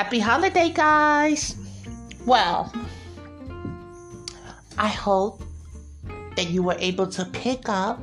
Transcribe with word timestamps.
Happy 0.00 0.18
holiday, 0.18 0.70
guys! 0.70 1.56
Well, 2.24 2.72
I 4.78 4.88
hope 4.88 5.42
that 6.36 6.48
you 6.48 6.62
were 6.62 6.76
able 6.78 7.06
to 7.08 7.26
pick 7.26 7.68
up 7.68 8.00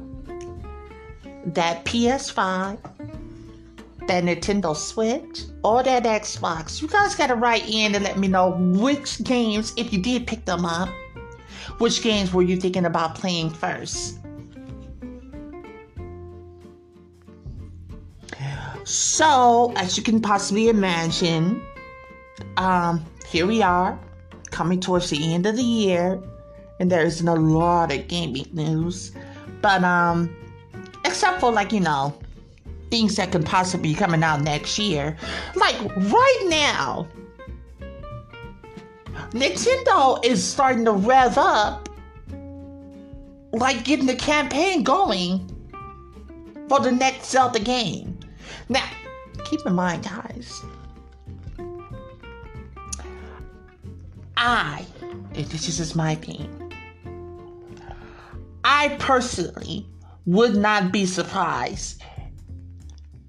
that 1.46 1.86
PS5, 1.86 2.78
that 4.06 4.24
Nintendo 4.24 4.76
Switch, 4.76 5.46
or 5.64 5.82
that 5.82 6.04
Xbox. 6.04 6.84
You 6.84 6.88
guys 6.88 7.16
gotta 7.16 7.34
write 7.34 7.68
in 7.68 7.96
and 7.96 8.04
let 8.04 8.20
me 8.20 8.28
know 8.28 8.52
which 8.52 9.24
games, 9.24 9.74
if 9.76 9.92
you 9.92 10.00
did 10.00 10.28
pick 10.28 10.46
them 10.46 10.66
up, 10.66 10.90
which 11.80 12.04
games 12.04 12.32
were 12.32 12.44
you 12.44 12.58
thinking 12.58 12.86
about 12.86 13.16
playing 13.16 13.50
first? 13.50 14.20
So, 18.84 19.74
as 19.76 19.98
you 19.98 20.04
can 20.04 20.22
possibly 20.22 20.70
imagine, 20.70 21.62
um, 22.58 23.06
here 23.28 23.46
we 23.46 23.62
are 23.62 24.00
coming 24.52 24.80
towards 24.80 25.10
the 25.10 25.34
end 25.34 25.46
of 25.46 25.56
the 25.56 25.64
year, 25.64 26.22
and 26.80 26.92
there's 26.92 27.24
not 27.24 27.38
a 27.38 27.42
lot 27.42 27.92
of 27.92 28.08
gaming 28.08 28.48
news. 28.54 29.12
But 29.62 29.84
um, 29.84 30.36
except 31.06 31.40
for 31.40 31.52
like 31.52 31.72
you 31.72 31.80
know, 31.80 32.18
things 32.90 33.16
that 33.18 33.32
could 33.32 33.46
possibly 33.46 33.94
be 33.94 33.96
coming 33.96 34.24
out 34.24 34.42
next 34.42 34.80
year, 34.80 35.18
like 35.56 35.76
right 35.96 36.46
now, 36.48 37.08
Nintendo 39.32 40.24
is 40.24 40.44
starting 40.44 40.86
to 40.86 40.92
rev 40.92 41.38
up, 41.38 41.90
like 43.52 43.84
getting 43.84 44.06
the 44.06 44.16
campaign 44.16 44.84
going 44.84 45.50
for 46.70 46.80
the 46.80 46.92
next 46.92 47.30
Zelda 47.30 47.60
game. 47.60 48.20
Now, 48.70 48.88
keep 49.46 49.66
in 49.66 49.74
mind, 49.74 50.04
guys, 50.04 50.64
I, 54.38 54.86
this 55.34 55.80
is 55.80 55.96
my 55.96 56.12
opinion, 56.12 56.72
I 58.64 58.96
personally 59.00 59.88
would 60.26 60.56
not 60.56 60.92
be 60.92 61.06
surprised 61.06 62.04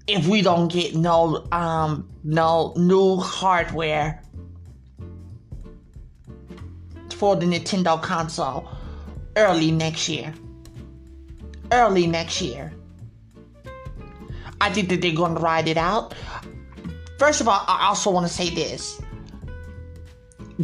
if 0.05 0.27
we 0.27 0.41
don't 0.41 0.71
get 0.71 0.95
no 0.95 1.45
um 1.51 2.09
no 2.23 2.73
new 2.75 3.17
hardware 3.17 4.21
for 7.15 7.35
the 7.35 7.45
Nintendo 7.45 8.01
console 8.01 8.69
early 9.35 9.71
next 9.71 10.09
year. 10.09 10.33
Early 11.71 12.07
next 12.07 12.41
year. 12.41 12.71
I 14.61 14.71
think 14.71 14.89
that 14.89 15.01
they're 15.01 15.13
going 15.13 15.35
to 15.35 15.41
ride 15.41 15.67
it 15.67 15.77
out. 15.77 16.13
First 17.17 17.41
of 17.41 17.47
all, 17.47 17.63
I 17.67 17.87
also 17.87 18.09
want 18.11 18.27
to 18.27 18.33
say 18.33 18.49
this. 18.49 19.01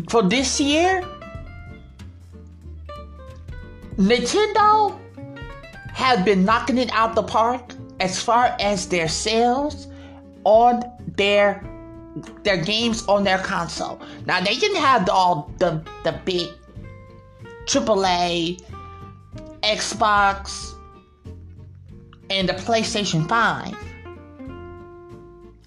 For 0.09 0.21
this 0.23 0.59
year, 0.59 1.01
Nintendo 3.97 4.99
has 5.93 6.23
been 6.25 6.43
knocking 6.43 6.77
it 6.77 6.91
out 6.91 7.15
the 7.15 7.23
park 7.23 7.73
as 8.01 8.21
far 8.21 8.57
as 8.59 8.89
their 8.89 9.07
sales 9.07 9.87
on 10.43 10.83
their 11.15 11.63
their 12.43 12.57
games 12.57 13.05
on 13.07 13.23
their 13.23 13.37
console. 13.39 14.01
Now 14.25 14.41
they 14.41 14.55
didn't 14.55 14.81
have 14.81 15.09
all 15.09 15.49
the 15.59 15.81
the 16.03 16.19
big 16.25 16.49
AAA, 17.65 18.61
Xbox, 19.63 20.75
and 22.29 22.49
the 22.49 22.53
PlayStation 22.53 23.27
5. 23.27 23.75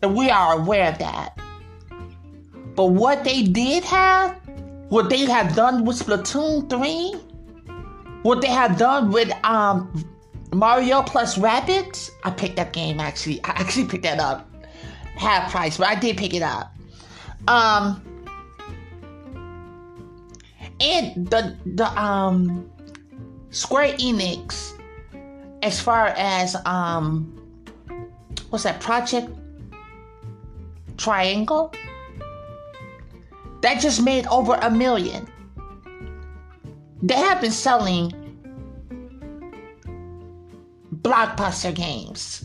And 0.02 0.14
we 0.14 0.30
are 0.30 0.60
aware 0.60 0.92
of 0.92 0.98
that. 0.98 1.38
But 2.78 2.90
what 2.90 3.24
they 3.24 3.42
did 3.42 3.82
have, 3.86 4.38
what 4.88 5.10
they 5.10 5.24
have 5.24 5.56
done 5.56 5.84
with 5.84 5.98
Splatoon 5.98 6.70
3, 6.70 7.12
what 8.22 8.40
they 8.40 8.46
have 8.46 8.78
done 8.78 9.10
with 9.10 9.32
um 9.42 9.90
Mario 10.52 11.02
plus 11.02 11.36
Rabbids, 11.36 12.12
I 12.22 12.30
picked 12.30 12.54
that 12.54 12.72
game 12.72 13.00
actually. 13.00 13.42
I 13.42 13.48
actually 13.48 13.86
picked 13.86 14.04
that 14.04 14.20
up. 14.20 14.48
Half 15.16 15.50
price, 15.50 15.76
but 15.76 15.88
I 15.88 15.96
did 15.96 16.18
pick 16.18 16.34
it 16.34 16.42
up. 16.42 16.72
Um 17.48 18.00
and 20.78 21.26
the 21.28 21.56
the 21.66 22.00
um 22.00 22.70
Square 23.50 23.94
Enix 23.94 24.78
as 25.64 25.80
far 25.80 26.14
as 26.16 26.54
um 26.64 27.26
what's 28.50 28.62
that 28.62 28.80
project 28.80 29.28
triangle 30.96 31.72
that 33.62 33.80
just 33.80 34.02
made 34.02 34.26
over 34.26 34.54
a 34.54 34.70
million. 34.70 35.26
They 37.02 37.16
have 37.16 37.40
been 37.40 37.52
selling 37.52 38.12
blockbuster 40.96 41.74
games. 41.74 42.44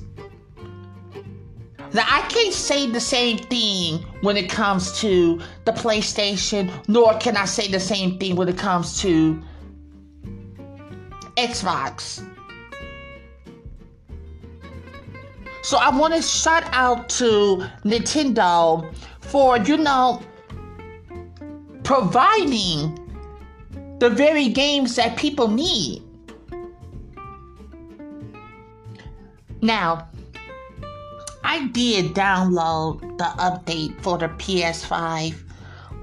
Now 1.94 2.06
i 2.08 2.22
can't 2.22 2.54
say 2.54 2.90
the 2.90 3.00
same 3.00 3.38
thing 3.38 4.00
when 4.22 4.36
it 4.36 4.50
comes 4.50 5.00
to 5.02 5.40
the 5.66 5.72
playstation 5.72 6.72
nor 6.88 7.14
can 7.20 7.38
i 7.38 7.46
say 7.46 7.68
the 7.68 7.80
same 7.80 8.18
thing 8.18 8.36
when 8.36 8.50
it 8.50 8.58
comes 8.58 9.00
to 9.02 9.40
xbox. 11.38 12.26
So 15.64 15.78
I 15.78 15.96
want 15.98 16.14
to 16.14 16.22
shout 16.22 16.66
out 16.74 17.08
to 17.10 17.66
Nintendo 17.86 18.94
for, 19.22 19.58
you 19.60 19.78
know, 19.78 20.22
providing 21.84 23.00
the 24.00 24.10
very 24.10 24.50
games 24.50 24.96
that 24.96 25.18
people 25.18 25.48
need. 25.48 26.02
Now, 29.62 30.10
I 31.44 31.68
did 31.68 32.14
download 32.14 33.02
the 33.18 33.30
update 33.38 34.02
for 34.02 34.18
the 34.18 34.28
PS5 34.30 35.36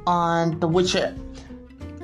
on 0.06 0.60
The 0.60 0.68
Witcher. 0.68 1.16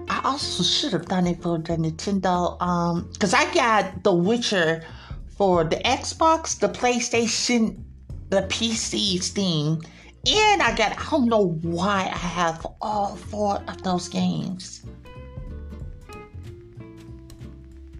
I 0.08 0.20
also 0.24 0.62
should 0.62 0.92
have 0.92 1.06
done 1.06 1.26
it 1.26 1.42
for 1.42 1.58
the 1.58 1.76
Nintendo, 1.76 2.60
um, 2.60 3.08
because 3.12 3.34
I 3.34 3.52
got 3.54 4.04
The 4.04 4.12
Witcher 4.12 4.84
for 5.36 5.64
the 5.64 5.76
Xbox, 5.76 6.58
the 6.58 6.68
PlayStation, 6.68 7.82
the 8.30 8.42
PC, 8.42 9.22
Steam, 9.22 9.80
and 10.26 10.60
I 10.60 10.74
got 10.74 10.98
I 10.98 11.10
don't 11.10 11.28
know 11.28 11.58
why 11.62 12.10
I 12.12 12.16
have 12.16 12.66
all 12.80 13.16
four 13.16 13.62
of 13.68 13.82
those 13.82 14.08
games. 14.08 14.84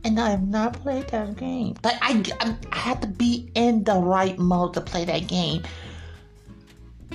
And 0.04 0.20
I 0.20 0.30
have 0.30 0.46
not 0.46 0.74
played 0.74 1.08
that 1.08 1.36
game. 1.36 1.76
But 1.82 1.98
I, 2.00 2.22
I, 2.40 2.76
had 2.76 3.02
to 3.02 3.08
be 3.08 3.50
in 3.54 3.82
the 3.82 3.96
right 3.96 4.38
mode 4.38 4.74
to 4.74 4.80
play 4.80 5.04
that 5.04 5.26
game. 5.26 5.64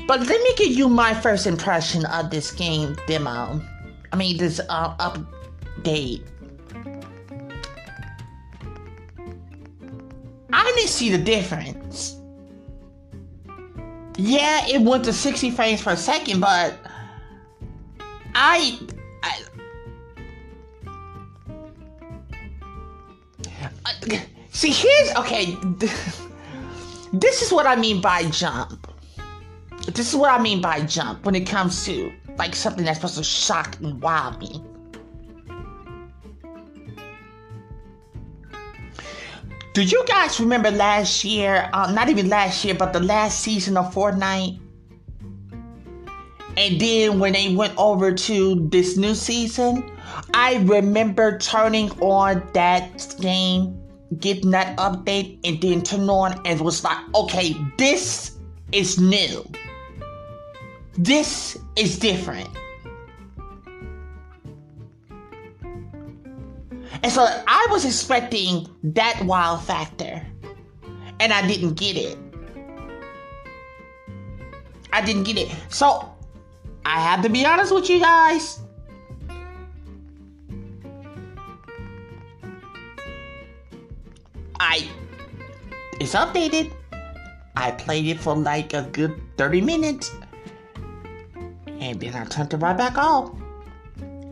But 0.08 0.20
let 0.20 0.42
me 0.44 0.54
give 0.58 0.74
you 0.74 0.90
my 0.90 1.14
first 1.14 1.48
impression 1.48 2.06
of 2.08 2.30
this 2.30 2.52
game 2.52 2.98
demo. 3.08 3.62
I 4.12 4.16
mean, 4.18 4.38
this 4.38 4.60
uh, 4.68 4.96
update. 4.98 6.24
I 10.52 10.66
didn't 10.66 10.90
see 10.90 11.12
the 11.12 11.18
difference. 11.18 12.21
Yeah, 14.24 14.68
it 14.68 14.80
went 14.82 15.04
to 15.06 15.14
60 15.14 15.50
frames 15.50 15.82
per 15.82 15.96
second, 15.96 16.42
but 16.42 16.76
I, 18.36 18.78
I, 19.24 19.42
I 23.84 24.26
see. 24.52 24.70
Here's 24.72 25.16
okay. 25.18 25.58
This 27.14 27.42
is 27.42 27.52
what 27.52 27.66
I 27.68 27.76
mean 27.76 28.00
by 28.00 28.24
jump. 28.30 28.88
This 29.88 30.14
is 30.14 30.16
what 30.16 30.32
I 30.32 30.42
mean 30.42 30.62
by 30.62 30.82
jump 30.82 31.26
when 31.26 31.36
it 31.36 31.46
comes 31.46 31.84
to 31.86 32.14
like 32.38 32.56
something 32.56 32.86
that's 32.86 33.00
supposed 33.00 33.18
to 33.18 33.24
shock 33.24 33.78
and 33.82 34.02
wow 34.02 34.38
me. 34.40 34.64
Do 39.74 39.84
you 39.84 40.04
guys 40.06 40.38
remember 40.38 40.70
last 40.70 41.24
year? 41.24 41.70
Uh, 41.72 41.92
not 41.94 42.10
even 42.10 42.28
last 42.28 42.66
year, 42.66 42.76
but 42.76 42.92
the 42.92 43.00
last 43.00 43.40
season 43.40 43.78
of 43.78 43.94
Fortnite. 43.94 44.60
And 46.58 46.82
then 46.82 47.20
when 47.20 47.32
they 47.32 47.56
went 47.56 47.74
over 47.78 48.12
to 48.12 48.68
this 48.68 48.98
new 48.98 49.16
season, 49.16 49.90
I 50.34 50.58
remember 50.64 51.38
turning 51.38 51.90
on 52.02 52.46
that 52.54 53.16
game, 53.22 53.82
getting 54.20 54.52
that 54.52 54.76
update, 54.78 55.40
and 55.46 55.62
then 55.62 55.82
turn 55.82 56.10
on 56.10 56.42
and 56.46 56.60
was 56.60 56.84
like, 56.84 56.98
okay, 57.16 57.56
this 57.78 58.38
is 58.74 59.00
new. 59.00 59.50
This 60.98 61.58
is 61.78 61.98
different. 61.98 62.50
And 67.04 67.12
so 67.12 67.24
I 67.24 67.68
was 67.72 67.86
expecting 67.86 68.68
that 68.84 69.22
wow 69.26 69.58
factor, 69.58 70.26
and 71.20 71.34
I 71.34 71.46
didn't 71.48 71.76
get 71.76 71.98
it. 71.98 72.18
I 74.94 75.02
didn't 75.02 75.24
get 75.24 75.38
it. 75.38 75.56
So 75.70 76.14
I 76.86 77.00
have 77.00 77.24
to 77.24 77.30
be 77.30 77.46
honest 77.46 77.74
with 77.74 77.90
you 77.90 78.00
guys. 78.00 78.60
I 84.60 84.88
it's 86.00 86.14
updated. 86.14 86.72
I 87.56 87.72
played 87.72 88.06
it 88.08 88.20
for 88.20 88.36
like 88.36 88.74
a 88.74 88.84
good 88.92 89.20
30 89.38 89.62
minutes. 89.62 90.12
And 91.68 92.00
then 92.00 92.16
I 92.16 92.26
turned 92.26 92.54
it 92.54 92.58
right 92.58 92.78
back 92.78 92.98
off. 92.98 93.36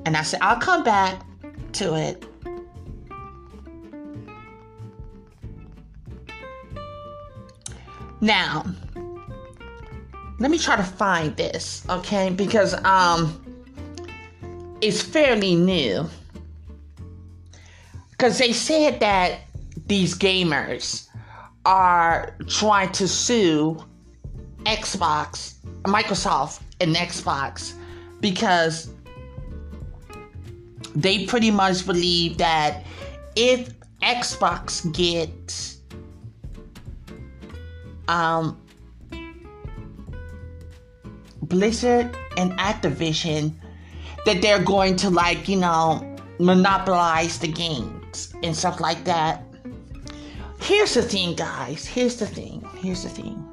And 0.06 0.16
I 0.16 0.24
said, 0.24 0.40
I'll 0.42 0.60
come 0.60 0.84
back 0.84 1.22
to 1.74 1.96
it. 1.96 2.26
Now, 8.22 8.66
let 10.40 10.52
me 10.52 10.58
try 10.58 10.76
to 10.76 10.84
find 10.84 11.36
this, 11.36 11.84
okay? 11.90 12.30
Because 12.30 12.74
um 12.86 13.42
it's 14.82 15.02
fairly 15.02 15.56
new. 15.56 16.10
Cuz 18.18 18.38
they 18.38 18.54
said 18.54 19.00
that 19.00 19.42
these 19.88 20.18
gamers 20.18 21.08
are 21.66 22.36
trying 22.48 22.92
to 22.94 23.08
sue 23.08 23.84
Xbox, 24.66 25.56
Microsoft 25.84 26.62
and 26.80 26.96
Xbox 26.96 27.74
because 28.20 28.90
they 30.96 31.26
pretty 31.26 31.52
much 31.52 31.86
believe 31.86 32.38
that 32.38 32.84
if 33.36 33.70
Xbox 34.02 34.92
gets 34.94 35.79
um, 38.10 38.60
Blizzard 41.44 42.18
and 42.38 42.52
Activision 42.54 43.54
that 44.26 44.42
they're 44.42 44.64
going 44.64 44.96
to 44.98 45.10
like, 45.10 45.48
you 45.48 45.56
know, 45.56 46.16
monopolize 46.40 47.40
the 47.40 47.48
games 47.48 48.34
and 48.44 48.56
stuff 48.56 48.80
like 48.80 49.04
that. 49.06 49.44
Here's 50.60 50.96
the 50.96 51.02
thing, 51.02 51.36
guys. 51.36 51.86
Here's 51.86 52.18
the 52.18 52.26
thing. 52.26 52.68
Here's 52.78 53.04
the 53.04 53.10
thing. 53.10 53.46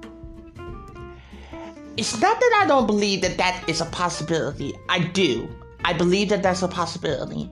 It's 1.97 2.20
not 2.20 2.41
that 2.41 2.61
I 2.62 2.67
don't 2.67 2.87
believe 2.87 3.23
that 3.23 3.37
that 3.38 3.64
is 3.69 3.81
a 3.81 3.87
possibility. 3.87 4.75
I 4.88 5.00
do. 5.00 5.49
I 5.85 5.93
believe 5.93 6.31
that 6.31 6.43
that's 6.43 6.62
a 6.62 6.69
possibility. 6.69 7.50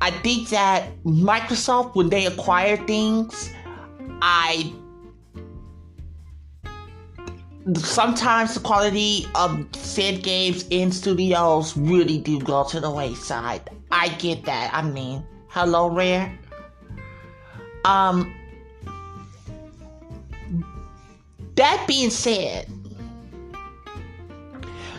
I 0.00 0.10
think 0.10 0.48
that 0.48 0.90
Microsoft, 1.04 1.94
when 1.94 2.08
they 2.08 2.26
acquire 2.26 2.76
things, 2.86 3.50
I 4.22 4.72
sometimes 7.76 8.54
the 8.54 8.60
quality 8.60 9.26
of 9.34 9.66
said 9.74 10.22
games 10.22 10.64
in 10.70 10.90
studios 10.92 11.76
really 11.76 12.18
do 12.18 12.40
go 12.40 12.64
to 12.64 12.80
the 12.80 12.90
wayside. 12.90 13.68
I 13.90 14.08
get 14.08 14.44
that. 14.44 14.70
I 14.72 14.82
mean, 14.82 15.24
hello, 15.48 15.88
Rare. 15.88 16.38
Um, 17.84 18.34
that 21.56 21.84
being 21.86 22.10
said, 22.10 22.66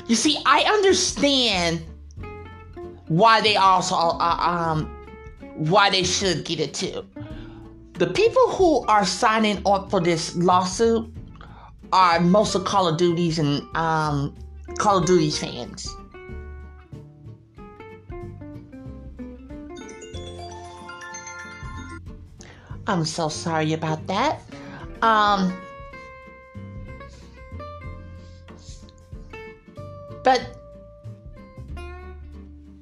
you 0.07 0.15
see, 0.15 0.37
I 0.45 0.63
understand 0.63 1.85
why 3.07 3.41
they 3.41 3.55
also 3.55 3.95
uh, 3.95 4.37
um 4.39 4.97
why 5.55 5.89
they 5.89 6.03
should 6.03 6.45
get 6.45 6.59
it 6.59 6.73
too. 6.73 7.05
The 7.93 8.07
people 8.07 8.49
who 8.49 8.85
are 8.87 9.05
signing 9.05 9.61
up 9.65 9.89
for 9.91 9.99
this 9.99 10.35
lawsuit 10.35 11.13
are 11.93 12.19
most 12.19 12.55
of 12.55 12.65
Call 12.65 12.87
of 12.87 12.97
Duties 12.97 13.39
and 13.39 13.63
um, 13.75 14.35
Call 14.77 14.97
of 14.97 15.05
Duties 15.05 15.37
fans. 15.37 15.95
I'm 22.87 23.05
so 23.05 23.29
sorry 23.29 23.73
about 23.73 24.05
that. 24.07 24.41
Um, 25.01 25.53
but 30.23 30.57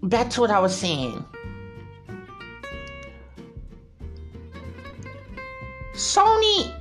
back 0.04 0.30
to 0.32 0.42
what 0.42 0.52
I 0.52 0.60
was 0.60 0.76
saying. 0.76 1.26
Sony 5.94 6.79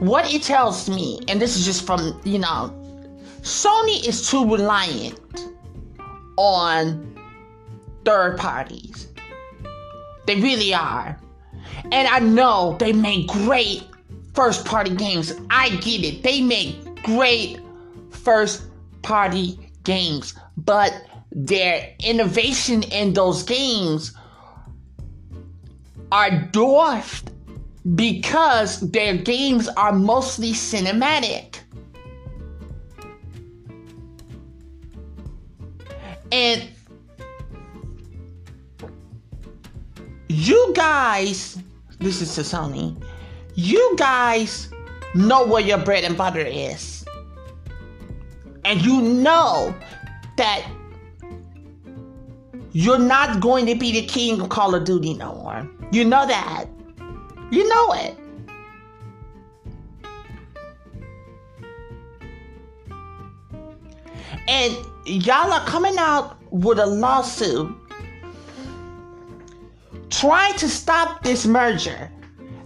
what 0.00 0.32
it 0.32 0.42
tells 0.42 0.88
me, 0.88 1.20
and 1.28 1.40
this 1.40 1.56
is 1.56 1.64
just 1.64 1.86
from, 1.86 2.20
you 2.24 2.38
know, 2.38 2.74
Sony 3.42 4.06
is 4.06 4.28
too 4.28 4.50
reliant 4.50 5.18
on 6.36 7.16
third 8.04 8.38
parties. 8.38 9.08
They 10.26 10.36
really 10.36 10.74
are. 10.74 11.18
And 11.92 12.08
I 12.08 12.18
know 12.18 12.76
they 12.78 12.92
make 12.92 13.28
great 13.28 13.84
first 14.34 14.64
party 14.64 14.94
games. 14.94 15.32
I 15.50 15.70
get 15.76 16.04
it. 16.04 16.22
They 16.22 16.40
make 16.40 17.02
great 17.02 17.60
first 18.10 18.64
party 19.02 19.58
games. 19.84 20.34
But 20.56 20.92
their 21.32 21.94
innovation 22.04 22.82
in 22.84 23.12
those 23.12 23.42
games 23.42 24.14
are 26.12 26.30
dwarfed 26.30 27.30
because 27.94 28.80
their 28.90 29.16
games 29.16 29.68
are 29.68 29.92
mostly 29.92 30.52
cinematic. 30.52 31.56
And 36.32 36.68
you 40.28 40.72
guys, 40.76 41.58
this 41.98 42.20
is 42.20 42.34
to 42.36 42.42
Sony, 42.42 43.02
you 43.54 43.96
guys 43.96 44.70
know 45.14 45.44
where 45.44 45.62
your 45.62 45.78
bread 45.78 46.04
and 46.04 46.16
butter 46.16 46.40
is. 46.40 47.04
And 48.64 48.80
you 48.82 49.00
know 49.00 49.74
that 50.36 50.64
you're 52.72 52.98
not 52.98 53.40
going 53.40 53.66
to 53.66 53.74
be 53.74 53.90
the 53.92 54.06
king 54.06 54.40
of 54.40 54.50
Call 54.50 54.74
of 54.74 54.84
Duty 54.84 55.14
no 55.14 55.34
more. 55.34 55.68
You 55.90 56.04
know 56.04 56.26
that. 56.26 56.66
You 57.50 57.68
know 57.68 57.92
it. 57.92 58.16
And 64.48 64.76
y'all 65.04 65.52
are 65.52 65.66
coming 65.66 65.96
out 65.98 66.36
with 66.52 66.78
a 66.78 66.86
lawsuit 66.86 67.76
trying 70.10 70.54
to 70.58 70.68
stop 70.68 71.22
this 71.22 71.46
merger. 71.46 72.10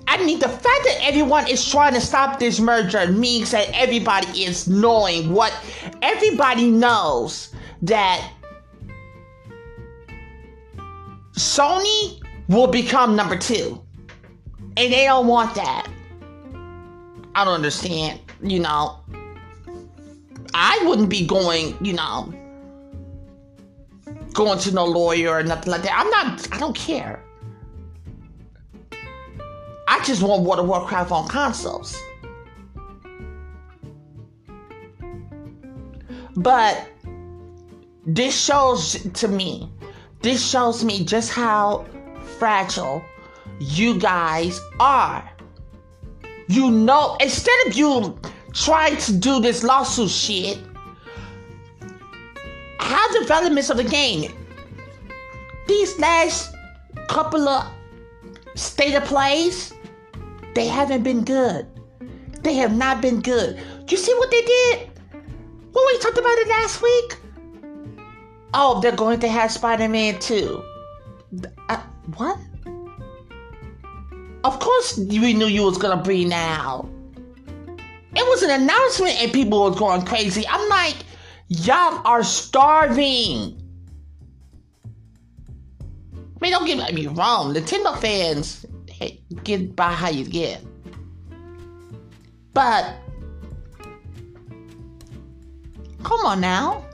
I 0.07 0.23
mean, 0.25 0.39
the 0.39 0.49
fact 0.49 0.65
that 0.65 0.99
everyone 1.03 1.49
is 1.49 1.69
trying 1.69 1.95
to 1.95 2.01
stop 2.01 2.39
this 2.39 2.61
merger 2.61 3.07
means 3.11 3.51
that 3.53 3.69
everybody 3.73 4.45
is 4.45 4.69
knowing 4.69 5.33
what 5.33 5.53
everybody 6.03 6.71
knows 6.71 7.55
that 7.83 8.31
Sony 11.33 12.21
will 12.49 12.67
become 12.67 13.17
number 13.17 13.37
two. 13.37 13.85
And 14.77 14.93
they 14.93 15.05
don't 15.05 15.27
want 15.27 15.55
that. 15.55 15.89
I 17.35 17.45
don't 17.45 17.55
understand, 17.55 18.21
you 18.43 18.61
know. 18.61 18.99
I 20.53 20.81
wouldn't 20.85 21.09
be 21.09 21.27
going, 21.27 21.77
you 21.85 21.93
know, 21.93 22.33
going 24.33 24.59
to 24.61 24.73
no 24.73 24.85
lawyer 24.85 25.31
or 25.31 25.43
nothing 25.43 25.71
like 25.71 25.83
that. 25.83 25.93
I'm 25.97 26.11
not, 26.11 26.53
I 26.53 26.59
don't 26.59 26.77
care. 26.77 27.23
I 29.89 30.03
just 30.05 30.23
want 30.23 30.43
World 30.43 30.61
of 30.61 30.67
Warcraft 30.67 31.13
on 31.13 31.29
consoles. 31.29 32.01
But 36.37 36.89
this 38.07 38.39
shows 38.39 38.95
to 39.15 39.29
me, 39.29 39.71
this 40.21 40.45
shows 40.45 40.85
me 40.85 41.05
just 41.05 41.31
how 41.31 41.87
fragile 42.39 43.05
you 43.59 43.99
guys 43.99 44.61
are. 44.81 45.31
You 46.49 46.71
know, 46.71 47.17
instead 47.21 47.67
of 47.67 47.75
you 47.75 48.19
trying 48.55 48.97
to 48.97 49.13
do 49.13 49.41
this 49.41 49.63
lawsuit 49.63 50.11
shit. 50.11 50.59
How 52.79 53.21
developments 53.21 53.69
of 53.71 53.77
the 53.77 53.85
game? 53.85 54.33
These 55.67 55.99
last 55.99 56.55
couple 57.09 57.49
of 57.49 57.67
state 58.55 58.95
of 58.95 59.05
plays, 59.05 59.75
they 60.55 60.67
haven't 60.67 61.03
been 61.03 61.25
good. 61.25 61.67
They 62.43 62.55
have 62.55 62.77
not 62.77 63.01
been 63.01 63.21
good. 63.21 63.59
You 63.89 63.97
see 63.97 64.15
what 64.15 64.31
they 64.31 64.43
did? 64.43 64.91
When 65.73 65.87
we 65.87 65.99
talked 65.99 66.19
about 66.19 66.39
it 66.39 66.49
last 66.49 66.83
week? 66.83 67.17
Oh, 68.53 68.81
they're 68.81 68.93
going 68.95 69.19
to 69.21 69.29
have 69.29 69.51
Spider 69.51 69.89
Man 69.89 70.21
2. 70.21 70.63
Uh, 71.69 71.83
what? 72.17 72.39
Of 74.45 74.61
course, 74.61 74.99
we 74.99 75.33
knew 75.33 75.47
you 75.47 75.63
was 75.63 75.79
gonna 75.79 76.03
bring 76.03 76.33
out. 76.33 76.89
It 78.17 78.29
was 78.29 78.43
an 78.43 78.51
announcement 78.51 79.21
and 79.23 79.33
people 79.33 79.61
was 79.61 79.79
going 79.79 80.03
crazy. 80.03 80.47
I'm 80.47 80.69
like, 80.69 80.97
y'all 81.49 82.01
are 82.05 82.23
starving. 82.23 83.61
I 86.05 86.39
mean, 86.41 86.53
don't 86.53 86.67
get 86.67 86.95
me 86.95 87.07
wrong. 87.07 87.55
Nintendo 87.55 87.99
fans 87.99 88.67
hey, 88.95 89.21
get 89.43 89.75
by 89.75 89.93
how 89.93 90.11
you 90.11 90.25
get. 90.25 90.63
But, 92.53 92.95
come 96.05 96.21
on 96.25 96.41
now. 96.41 96.85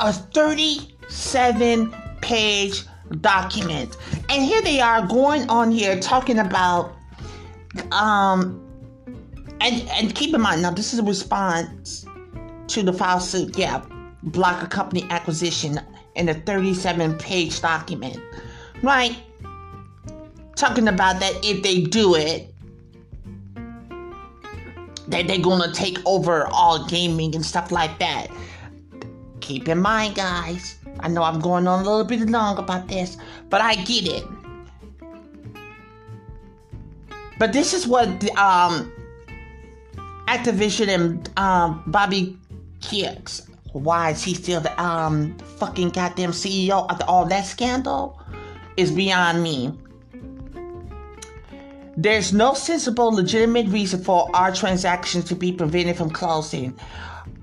A 0.00 0.12
37 0.12 1.94
page 2.20 2.84
document. 3.20 3.96
And 4.28 4.44
here 4.44 4.62
they 4.62 4.80
are 4.80 5.06
going 5.06 5.48
on 5.48 5.70
here 5.70 5.98
talking 6.00 6.38
about 6.38 6.94
um 7.92 8.62
and 9.60 9.82
and 9.90 10.14
keep 10.14 10.34
in 10.34 10.40
mind 10.40 10.62
now 10.62 10.70
this 10.70 10.92
is 10.94 10.98
a 10.98 11.02
response 11.02 12.06
to 12.68 12.82
the 12.82 12.92
file 12.92 13.20
suit, 13.20 13.56
yeah, 13.56 13.84
block 14.24 14.62
a 14.62 14.66
company 14.66 15.06
acquisition 15.10 15.80
in 16.16 16.28
a 16.28 16.34
37 16.34 17.16
page 17.18 17.60
document. 17.60 18.18
Right? 18.82 19.16
Talking 20.56 20.88
about 20.88 21.20
that 21.20 21.32
if 21.44 21.62
they 21.62 21.82
do 21.82 22.14
it, 22.14 22.52
that 25.08 25.28
they're 25.28 25.38
gonna 25.38 25.72
take 25.72 25.98
over 26.06 26.46
all 26.48 26.86
gaming 26.86 27.34
and 27.34 27.44
stuff 27.44 27.70
like 27.70 27.98
that. 27.98 28.28
Keep 29.46 29.68
in 29.68 29.78
mind, 29.78 30.16
guys. 30.16 30.74
I 30.98 31.06
know 31.06 31.22
I'm 31.22 31.38
going 31.38 31.68
on 31.68 31.78
a 31.78 31.88
little 31.88 32.02
bit 32.02 32.28
long 32.28 32.58
about 32.58 32.88
this, 32.88 33.16
but 33.48 33.60
I 33.60 33.76
get 33.76 34.08
it. 34.08 34.24
But 37.38 37.52
this 37.52 37.72
is 37.72 37.86
what 37.86 38.18
the, 38.18 38.32
um, 38.32 38.92
Activision 40.26 40.88
and 40.88 41.30
um, 41.38 41.84
Bobby 41.86 42.36
Kotick. 42.80 43.46
Why 43.72 44.10
is 44.10 44.24
he 44.24 44.34
still 44.34 44.60
the 44.60 44.82
um 44.82 45.38
fucking 45.38 45.90
goddamn 45.90 46.32
CEO 46.32 46.84
after 46.90 47.04
all 47.04 47.24
that 47.26 47.46
scandal? 47.46 48.20
Is 48.76 48.90
beyond 48.90 49.44
me. 49.44 49.72
There's 51.96 52.32
no 52.32 52.54
sensible, 52.54 53.12
legitimate 53.12 53.68
reason 53.68 54.02
for 54.02 54.28
our 54.34 54.52
transactions 54.52 55.26
to 55.26 55.36
be 55.36 55.52
prevented 55.52 55.96
from 55.96 56.10
closing. 56.10 56.76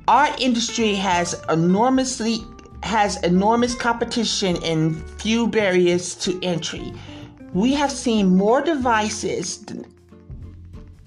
Our 0.07 0.35
industry 0.37 0.95
has 0.95 1.41
enormously 1.49 2.39
has 2.83 3.23
enormous 3.23 3.73
competition 3.73 4.61
and 4.61 5.01
few 5.21 5.47
barriers 5.47 6.15
to 6.15 6.37
entry. 6.43 6.91
We 7.53 7.73
have 7.73 7.91
seen 7.91 8.35
more 8.35 8.61
devices 8.61 9.63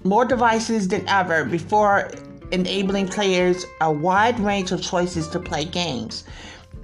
more 0.03 0.25
devices 0.25 0.87
than 0.87 1.07
ever 1.07 1.43
before 1.43 2.09
enabling 2.51 3.09
players 3.09 3.65
a 3.81 3.91
wide 3.91 4.39
range 4.39 4.71
of 4.71 4.81
choices 4.81 5.27
to 5.27 5.39
play 5.39 5.65
games. 5.65 6.23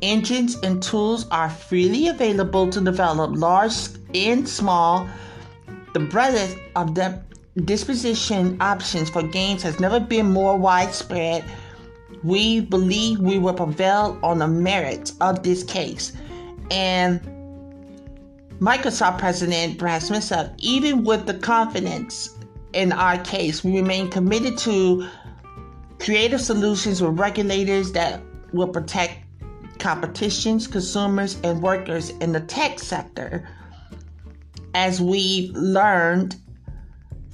Engines 0.01 0.55
and 0.62 0.84
tools 0.84 1.25
are 1.32 1.50
freely 1.50 2.10
available 2.10 2.70
to 2.70 2.82
develop 2.82 3.32
large 3.34 3.74
and 4.13 4.48
small. 4.48 5.08
The 5.93 6.01
breadth 6.01 6.60
of 6.75 6.96
the 6.96 7.22
disposition 7.63 8.58
options 8.60 9.10
for 9.10 9.24
games 9.24 9.63
has 9.63 9.79
never 9.79 10.00
been 10.00 10.29
more 10.32 10.58
widespread 10.58 11.46
we 12.24 12.62
believe 12.62 13.20
we 13.20 13.38
will 13.38 13.53
prevail 13.53 14.18
on 14.24 14.39
the 14.39 14.48
merits 14.48 15.13
of 15.22 15.44
this 15.44 15.63
case. 15.63 16.13
And 16.72 17.22
Microsoft 18.60 19.20
President 19.20 19.77
Brad 19.77 20.01
Smith 20.01 20.24
said, 20.24 20.56
even 20.60 21.03
with 21.03 21.25
the 21.25 21.34
confidence 21.34 22.36
in 22.74 22.92
our 22.92 23.18
case, 23.20 23.63
we 23.63 23.75
remain 23.75 24.10
committed 24.10 24.58
to 24.60 25.08
creative 26.00 26.42
solutions 26.42 27.01
with 27.01 27.20
regulators 27.20 27.92
that 27.92 28.22
will 28.53 28.68
protect 28.68 29.20
competitions, 29.80 30.68
consumers, 30.68 31.38
and 31.44 31.62
workers 31.62 32.12
in 32.22 32.32
the 32.32 32.39
tech 32.42 32.80
sector. 32.80 33.48
As 34.74 35.01
we 35.01 35.51
learned 35.53 36.36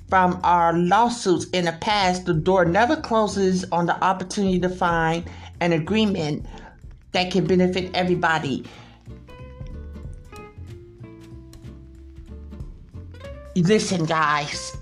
from 0.10 0.40
our 0.44 0.74
lawsuits 0.74 1.46
in 1.50 1.66
the 1.66 1.72
past, 1.74 2.26
the 2.26 2.34
door 2.34 2.66
never 2.66 2.96
closes 2.96 3.64
on 3.72 3.86
the 3.86 4.04
opportunity 4.04 4.60
to 4.60 4.70
find 4.70 5.24
an 5.62 5.74
agreement 5.74 6.46
that 7.12 7.32
can 7.32 7.46
benefit 7.46 7.92
everybody. 7.94 8.66
Listen, 13.56 14.06
guys, 14.06 14.78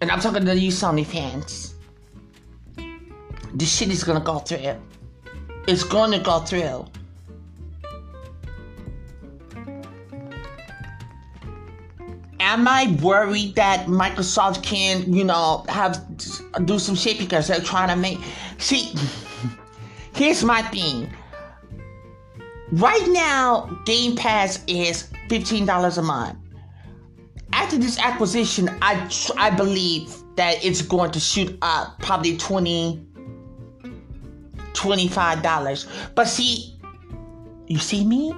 and 0.00 0.10
I'm 0.10 0.20
talking 0.20 0.44
to 0.44 0.58
you 0.58 0.70
Sony 0.70 1.04
fans. 1.04 1.74
This 3.54 3.74
shit 3.74 3.90
is 3.90 4.04
gonna 4.04 4.20
go 4.20 4.38
through. 4.38 4.76
It's 5.66 5.82
gonna 5.82 6.20
go 6.20 6.40
through. 6.40 6.86
Am 12.42 12.68
I 12.68 12.96
worried 13.02 13.54
that 13.54 13.86
Microsoft 13.86 14.62
can, 14.62 15.12
you 15.12 15.24
know, 15.24 15.64
have 15.68 16.04
do 16.66 16.78
some 16.78 16.94
shit 16.94 17.18
because 17.18 17.48
they're 17.48 17.60
trying 17.60 17.88
to 17.88 17.96
make? 17.96 18.18
See, 18.58 18.94
here's 20.14 20.44
my 20.44 20.62
thing. 20.62 21.10
Right 22.72 23.06
now, 23.08 23.66
Game 23.84 24.16
Pass 24.16 24.62
is 24.66 25.08
fifteen 25.28 25.64
dollars 25.64 25.98
a 25.98 26.02
month. 26.02 26.36
After 27.52 27.78
this 27.78 27.98
acquisition, 27.98 28.68
I 28.82 29.08
I 29.36 29.50
believe 29.50 30.14
that 30.36 30.64
it's 30.64 30.82
going 30.82 31.10
to 31.12 31.20
shoot 31.20 31.56
up 31.62 31.98
probably 32.00 32.36
20 32.38 33.06
$25. 34.72 36.14
But 36.14 36.28
see, 36.28 36.74
you 37.66 37.78
see 37.78 38.04
me? 38.04 38.34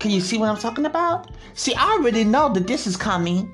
Can 0.00 0.10
you 0.10 0.20
see 0.22 0.38
what 0.38 0.48
I'm 0.48 0.56
talking 0.56 0.86
about? 0.86 1.30
See, 1.52 1.74
I 1.74 1.92
already 1.92 2.24
know 2.24 2.52
that 2.54 2.66
this 2.66 2.86
is 2.86 2.96
coming. 2.96 3.52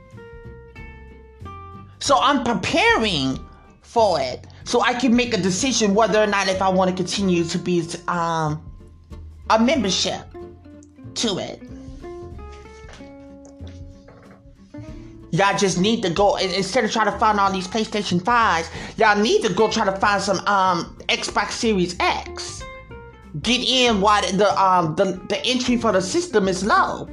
So 1.99 2.19
I'm 2.21 2.45
preparing 2.45 3.38
for 3.83 4.21
it 4.21 4.47
so 4.62 4.81
I 4.81 4.95
can 4.95 5.15
make 5.15 5.35
a 5.35 5.38
decision 5.38 5.93
whether 5.95 6.23
or 6.23 6.26
not 6.26 6.47
if 6.49 6.62
I 6.62 6.69
want 6.69 6.91
to 6.91 6.97
continue 6.97 7.43
to 7.45 7.59
be 7.59 7.85
um, 8.07 8.62
a 9.50 9.59
membership 9.59 10.23
to 11.17 11.38
it. 11.38 11.62
Y'all 15.33 15.59
just 15.59 15.81
need 15.81 16.03
to 16.03 16.11
go 16.11 16.37
instead 16.37 16.85
of 16.85 16.93
trying 16.93 17.11
to 17.11 17.19
find 17.19 17.41
all 17.41 17.50
these 17.50 17.67
PlayStation 17.67 18.21
5s, 18.21 18.71
y'all 18.97 19.21
need 19.21 19.43
to 19.43 19.53
go 19.53 19.69
try 19.69 19.85
to 19.85 19.97
find 19.97 20.23
some 20.23 20.38
um, 20.47 20.97
Xbox 21.09 21.50
Series 21.53 21.97
X 21.99 22.62
get 23.43 23.61
in 23.61 24.00
while 24.00 24.23
the 24.33 24.62
um 24.62 24.95
the, 24.97 25.21
the 25.28 25.45
entry 25.45 25.76
for 25.76 25.93
the 25.93 26.00
system 26.00 26.49
is 26.49 26.64
low. 26.64 27.09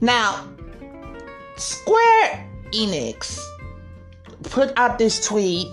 Now, 0.00 0.46
Square 1.56 2.48
Enix 2.72 3.40
put 4.42 4.76
out 4.76 4.98
this 4.98 5.24
tweet 5.26 5.66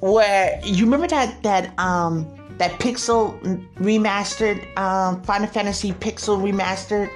where 0.00 0.60
you 0.64 0.84
remember 0.84 1.06
that 1.08 1.42
that 1.42 1.78
um 1.78 2.26
that 2.58 2.72
Pixel 2.72 3.38
remastered 3.76 4.64
um 4.78 5.22
Final 5.22 5.48
Fantasy 5.48 5.92
Pixel 5.92 6.40
remastered 6.40 7.10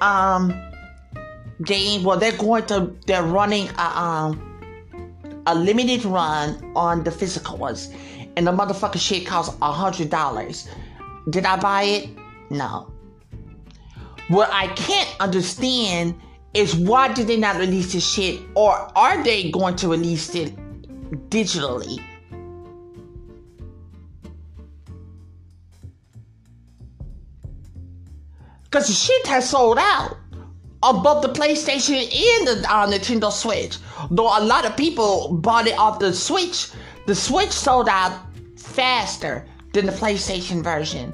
um 0.00 0.54
game. 1.64 2.04
Well, 2.04 2.18
they're 2.18 2.36
going 2.36 2.64
to 2.66 2.94
they're 3.06 3.22
running 3.22 3.68
a 3.78 3.98
um 3.98 4.47
a 5.48 5.54
limited 5.54 6.04
run 6.04 6.72
on 6.76 7.02
the 7.02 7.10
physical 7.10 7.56
ones, 7.56 7.90
and 8.36 8.46
the 8.46 8.52
motherfucking 8.52 9.00
shit 9.00 9.26
costs 9.26 9.56
a 9.62 9.72
hundred 9.72 10.10
dollars. 10.10 10.68
Did 11.30 11.46
I 11.46 11.56
buy 11.56 11.82
it? 11.84 12.10
No. 12.50 12.92
What 14.28 14.50
I 14.52 14.68
can't 14.74 15.08
understand 15.20 16.20
is 16.52 16.76
why 16.76 17.12
did 17.14 17.26
they 17.28 17.38
not 17.38 17.56
release 17.56 17.94
this 17.94 18.06
shit, 18.06 18.40
or 18.54 18.72
are 18.94 19.24
they 19.24 19.50
going 19.50 19.76
to 19.76 19.88
release 19.88 20.34
it 20.34 20.54
digitally? 21.30 21.98
Because 28.64 28.86
the 28.86 28.92
shit 28.92 29.26
has 29.28 29.48
sold 29.48 29.78
out 29.78 30.18
on 30.82 31.02
both 31.02 31.22
the 31.22 31.28
PlayStation 31.28 31.96
and 31.96 32.46
the 32.46 32.66
uh, 32.70 32.86
Nintendo 32.86 33.32
Switch. 33.32 33.78
Though 34.10 34.38
a 34.38 34.42
lot 34.42 34.64
of 34.64 34.76
people 34.76 35.36
bought 35.38 35.66
it 35.66 35.78
off 35.78 35.98
the 35.98 36.12
Switch, 36.12 36.70
the 37.06 37.14
Switch 37.14 37.50
sold 37.50 37.88
out 37.88 38.20
faster 38.56 39.46
than 39.72 39.86
the 39.86 39.92
PlayStation 39.92 40.62
version. 40.62 41.12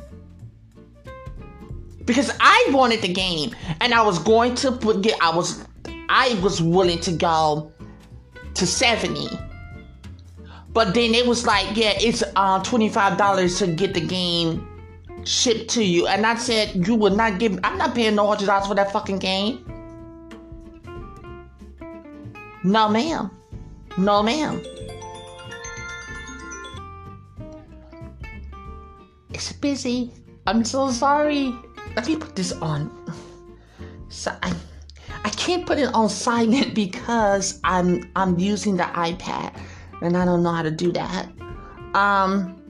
Because 2.05 2.31
I 2.41 2.67
wanted 2.71 3.01
the 3.01 3.13
game 3.13 3.55
and 3.81 3.95
I 3.95 4.03
was 4.03 4.19
going 4.19 4.55
to 4.57 4.73
put 4.73 5.07
I 5.23 5.35
was 5.35 5.65
I 6.09 6.39
was 6.43 6.61
willing 6.61 7.01
to 7.01 7.13
go 7.13 7.73
to 8.55 8.67
70. 8.67 9.27
But 10.75 10.93
then 10.93 11.15
it 11.15 11.27
was 11.27 11.47
like, 11.47 11.77
yeah, 11.77 11.93
it's 12.01 12.23
uh, 12.35 12.61
$25 12.61 13.59
to 13.59 13.67
get 13.69 13.95
the 13.95 14.01
game 14.01 14.74
shipped 15.25 15.71
to 15.71 15.85
you. 15.85 16.07
And 16.07 16.27
I 16.27 16.35
said, 16.37 16.87
you 16.87 16.95
will 16.95 17.15
not 17.15 17.39
give 17.39 17.59
I'm 17.65 17.79
not 17.79 17.95
paying 17.95 18.15
no 18.15 18.27
hundred 18.27 18.47
dollars 18.47 18.67
for 18.67 18.75
that 18.75 18.93
fucking 18.93 19.19
game. 19.19 19.65
No 22.65 22.89
ma'am. 22.89 23.31
No 23.99 24.23
ma'am. 24.23 24.63
It's 29.31 29.53
busy. 29.53 30.13
I'm 30.47 30.65
so 30.65 30.91
sorry. 30.91 31.55
Let 31.97 32.07
me 32.07 32.17
put 32.17 32.37
this 32.37 32.53
on. 32.53 32.91
So 34.09 34.33
I 34.43 34.55
I 35.25 35.31
can't 35.31 35.67
put 35.67 35.79
it 35.79 35.93
on 35.95 36.09
silent 36.09 36.75
because 36.83 37.61
I'm 37.65 38.11
I'm 38.17 38.39
using 38.39 38.77
the 38.77 38.85
iPad 38.85 39.59
and 40.03 40.17
I 40.17 40.25
don't 40.25 40.43
know 40.43 40.53
how 40.53 40.63
to 40.63 40.71
do 40.71 40.93
that. 40.93 41.29
Um 41.95 42.64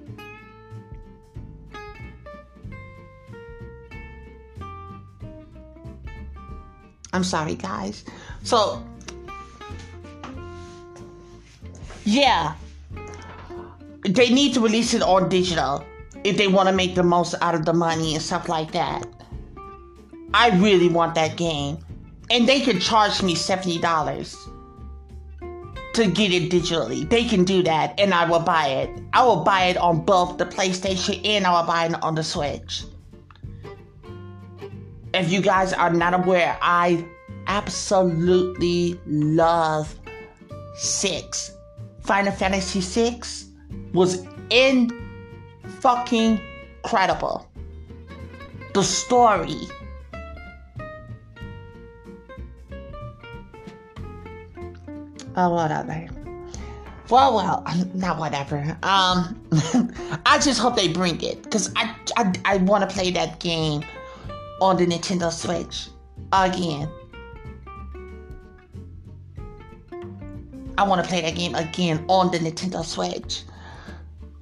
I'm 7.14 7.22
sorry, 7.22 7.54
guys. 7.54 8.04
So, 8.42 8.84
yeah, 12.04 12.56
they 14.02 14.30
need 14.30 14.52
to 14.54 14.60
release 14.60 14.94
it 14.94 15.02
on 15.02 15.28
digital 15.28 15.84
if 16.24 16.36
they 16.36 16.48
want 16.48 16.68
to 16.68 16.74
make 16.74 16.96
the 16.96 17.04
most 17.04 17.36
out 17.40 17.54
of 17.54 17.64
the 17.64 17.72
money 17.72 18.14
and 18.14 18.22
stuff 18.22 18.48
like 18.48 18.72
that. 18.72 19.06
I 20.34 20.50
really 20.58 20.88
want 20.88 21.14
that 21.14 21.36
game. 21.36 21.78
And 22.30 22.48
they 22.48 22.60
can 22.60 22.80
charge 22.80 23.22
me 23.22 23.36
$70 23.36 24.34
to 25.92 26.10
get 26.10 26.32
it 26.32 26.50
digitally. 26.50 27.08
They 27.08 27.24
can 27.24 27.44
do 27.44 27.62
that, 27.62 28.00
and 28.00 28.12
I 28.12 28.28
will 28.28 28.40
buy 28.40 28.66
it. 28.66 28.90
I 29.12 29.22
will 29.24 29.44
buy 29.44 29.66
it 29.66 29.76
on 29.76 30.04
both 30.04 30.38
the 30.38 30.46
PlayStation 30.46 31.24
and 31.24 31.46
I 31.46 31.60
will 31.60 31.66
buy 31.66 31.86
it 31.86 32.02
on 32.02 32.16
the 32.16 32.24
Switch 32.24 32.84
if 35.14 35.30
you 35.30 35.40
guys 35.40 35.72
are 35.72 35.90
not 35.90 36.14
aware, 36.14 36.58
I 36.60 37.04
absolutely 37.46 39.00
love 39.06 39.94
six. 40.74 41.52
Final 42.00 42.32
Fantasy 42.32 42.80
six 42.80 43.46
was 43.92 44.26
in 44.50 44.90
fucking 45.80 46.40
credible. 46.82 47.48
The 48.74 48.82
story. 48.82 49.60
Oh, 55.36 55.50
whatever. 55.50 56.08
Well, 57.08 57.34
well, 57.34 57.64
not 57.94 58.18
whatever. 58.18 58.76
Um, 58.82 59.40
I 60.26 60.38
just 60.42 60.60
hope 60.60 60.76
they 60.76 60.88
bring 60.88 61.20
it 61.22 61.42
because 61.42 61.72
I, 61.76 61.94
I, 62.16 62.32
I 62.44 62.56
want 62.58 62.88
to 62.88 62.94
play 62.94 63.10
that 63.12 63.40
game 63.40 63.84
on 64.60 64.76
the 64.76 64.86
Nintendo 64.86 65.32
Switch 65.32 65.88
again. 66.32 66.88
I 70.76 70.82
want 70.82 71.02
to 71.02 71.08
play 71.08 71.20
that 71.20 71.36
game 71.36 71.54
again 71.54 72.04
on 72.08 72.30
the 72.30 72.38
Nintendo 72.38 72.84
Switch. 72.84 73.42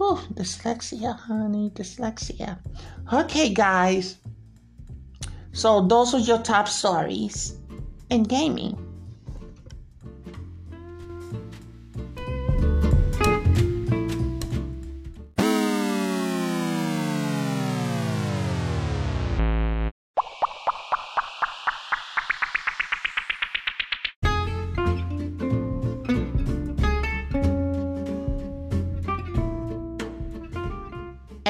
Oh, 0.01 0.27
dyslexia, 0.35 1.19
honey, 1.19 1.71
dyslexia. 1.71 2.59
Okay, 3.13 3.53
guys. 3.53 4.17
So 5.53 5.87
those 5.87 6.15
are 6.15 6.21
your 6.21 6.39
top 6.39 6.69
stories 6.69 7.57
in 8.11 8.23
gaming. 8.23 8.92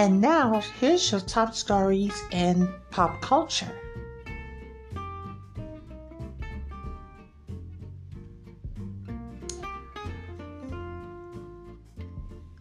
And 0.02 0.20
now, 0.20 0.60
here's 0.80 1.12
your 1.12 1.20
top 1.20 1.54
stories 1.54 2.24
in 2.32 2.68
pop 2.90 3.22
culture. 3.22 3.70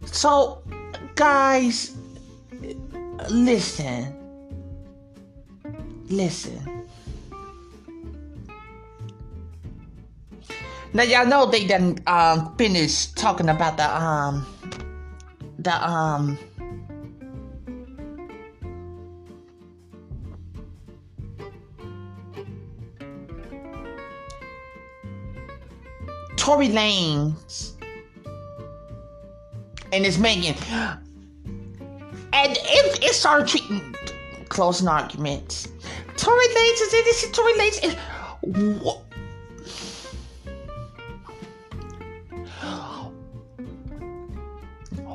So, 0.04 0.62
guys, 1.16 1.96
listen. 3.28 4.14
Listen. 6.10 6.86
Now 10.92 11.02
y'all 11.02 11.26
know 11.26 11.46
they 11.46 11.66
done 11.66 11.98
um, 12.06 12.54
finished 12.56 13.16
talking 13.16 13.48
about 13.48 13.78
the 13.78 13.90
um 14.00 14.46
the 15.58 15.74
um 15.88 16.38
Tory 26.52 26.68
Lanez 26.68 27.72
and 29.90 30.04
it's 30.04 30.18
Megan. 30.18 30.54
And 32.34 32.58
it, 32.60 33.02
it 33.02 33.14
started 33.14 33.48
treating 33.48 33.94
closing 34.50 34.86
arguments. 34.86 35.68
Tory 36.18 36.46
Lanez 36.48 36.80
is 36.82 36.90
this. 36.90 37.30
Tory 37.30 37.54
Lanez 37.54 37.82
is. 37.82 37.94
What? 38.82 39.02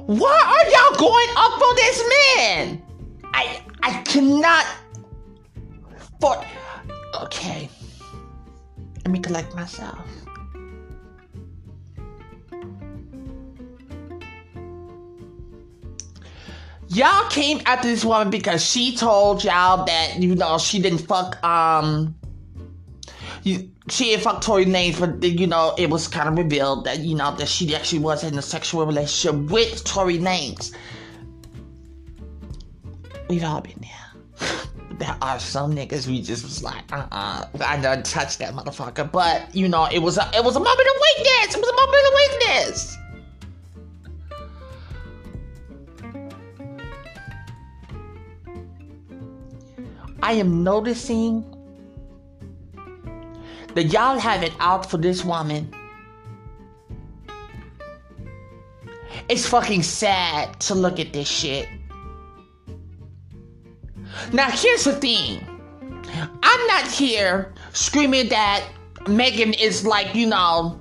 Why 0.08 0.42
are 0.56 0.70
y'all 0.72 0.98
going 0.98 1.30
up 1.38 1.62
on 1.62 1.76
this 1.76 2.04
man? 2.10 2.82
I 3.26 3.62
I 3.84 4.02
cannot. 4.02 4.66
For 6.20 6.44
okay, 7.22 7.70
let 9.06 9.12
me 9.12 9.20
collect 9.20 9.54
myself. 9.54 10.00
Y'all 16.90 17.30
came 17.30 17.62
after 17.66 17.88
this 17.88 18.06
woman 18.06 18.30
because 18.30 18.64
she 18.64 18.96
told 18.96 19.44
y'all 19.44 19.86
that 19.86 20.18
you 20.20 20.36
know 20.36 20.58
she 20.58 20.82
didn't 20.82 21.00
fuck 21.00 21.42
um 21.44 22.16
you, 23.44 23.70
she 23.90 24.06
didn't 24.06 24.24
fuck 24.24 24.42
Tory 24.42 24.66
Lanez, 24.66 25.00
but 25.00 25.24
you 25.24 25.48
know 25.48 25.74
it 25.78 25.90
was 25.90 26.08
kind 26.08 26.28
of 26.28 26.38
revealed 26.38 26.86
that 26.86 27.00
you 27.00 27.16
know 27.16 27.36
that 27.36 27.48
she 27.48 27.74
actually 27.76 28.00
was 28.00 28.24
in 28.24 28.38
a 28.38 28.42
sexual 28.42 28.86
relationship 28.86 29.50
with 29.50 29.84
Tory 29.84 30.18
Lanez. 30.18 30.76
We've 33.30 33.44
all 33.44 33.62
been 33.62 33.82
there. 33.82 34.50
there 35.00 35.16
are 35.22 35.40
some 35.40 35.74
niggas 35.74 36.08
we 36.08 36.22
just 36.22 36.44
was 36.44 36.64
like, 36.64 36.84
uh 36.92 37.08
uh 37.12 37.46
I 37.66 37.78
done 37.78 38.04
touched 38.04 38.40
that 38.40 38.54
motherfucker. 38.54 39.10
But 39.10 39.54
you 39.56 39.68
know, 39.70 39.88
it 39.92 40.00
was 40.00 40.18
a 40.18 40.30
it 40.34 40.44
was 40.44 40.56
a 40.56 40.60
moment 40.60 40.80
of 40.80 41.02
weakness. 41.02 41.56
It 41.56 41.62
was 41.62 41.70
a 41.70 41.76
moment 41.76 42.04
of 42.08 42.14
weakness. 42.16 42.98
I 50.28 50.34
am 50.34 50.62
noticing 50.62 51.46
that 53.76 53.86
y'all 53.86 54.20
have 54.20 54.44
it 54.44 54.52
out 54.60 54.92
for 54.92 54.98
this 54.98 55.24
woman. 55.24 55.74
It's 59.30 59.48
fucking 59.48 59.84
sad 59.84 60.60
to 60.60 60.76
look 60.76 61.00
at 61.00 61.14
this 61.14 61.30
shit. 61.30 61.70
Now, 64.34 64.50
here's 64.52 64.84
the 64.84 64.96
thing 64.96 65.48
I'm 66.44 66.68
not 66.68 66.92
here 66.92 67.54
screaming 67.72 68.28
that 68.28 68.68
Megan 69.08 69.54
is 69.54 69.86
like, 69.86 70.14
you 70.14 70.28
know, 70.28 70.78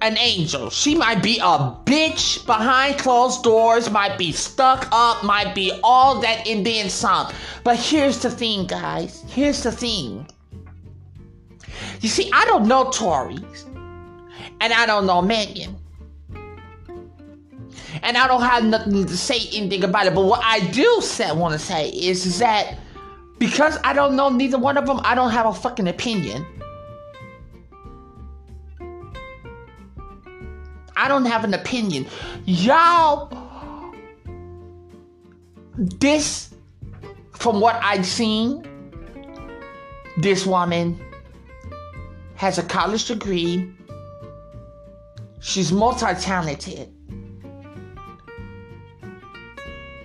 an 0.00 0.16
angel. 0.18 0.70
She 0.70 0.94
might 0.94 1.22
be 1.22 1.38
a 1.38 1.74
bitch 1.84 2.44
behind 2.46 2.98
closed 2.98 3.42
doors, 3.42 3.90
might 3.90 4.18
be 4.18 4.32
stuck 4.32 4.88
up, 4.92 5.24
might 5.24 5.54
be 5.54 5.72
all 5.82 6.20
that 6.20 6.46
and 6.46 6.64
then 6.64 6.88
some. 6.88 7.32
But 7.64 7.76
here's 7.76 8.20
the 8.20 8.30
thing, 8.30 8.66
guys. 8.66 9.24
Here's 9.28 9.62
the 9.62 9.72
thing. 9.72 10.26
You 12.00 12.08
see, 12.08 12.30
I 12.32 12.44
don't 12.44 12.66
know 12.68 12.90
Tory, 12.90 13.38
and 14.60 14.72
I 14.72 14.86
don't 14.86 15.06
know 15.06 15.20
Megan. 15.22 15.76
And 18.02 18.16
I 18.16 18.28
don't 18.28 18.42
have 18.42 18.64
nothing 18.64 19.06
to 19.06 19.16
say 19.16 19.40
anything 19.52 19.82
about 19.82 20.06
it. 20.06 20.14
But 20.14 20.24
what 20.24 20.40
I 20.44 20.60
do 20.70 21.02
want 21.34 21.52
to 21.54 21.58
say 21.58 21.88
is 21.88 22.38
that 22.38 22.78
because 23.38 23.78
I 23.82 23.92
don't 23.92 24.14
know 24.14 24.28
neither 24.28 24.58
one 24.58 24.76
of 24.76 24.86
them, 24.86 25.00
I 25.04 25.14
don't 25.14 25.30
have 25.30 25.46
a 25.46 25.54
fucking 25.54 25.88
opinion. 25.88 26.46
I 31.08 31.10
don't 31.10 31.24
have 31.24 31.42
an 31.42 31.54
opinion. 31.54 32.06
Y'all, 32.44 33.32
this, 35.78 36.54
from 37.32 37.62
what 37.62 37.76
I've 37.82 38.04
seen, 38.04 38.62
this 40.18 40.44
woman 40.44 41.00
has 42.34 42.58
a 42.58 42.62
college 42.62 43.06
degree. 43.06 43.72
She's 45.40 45.72
multi 45.72 46.14
talented. 46.20 46.92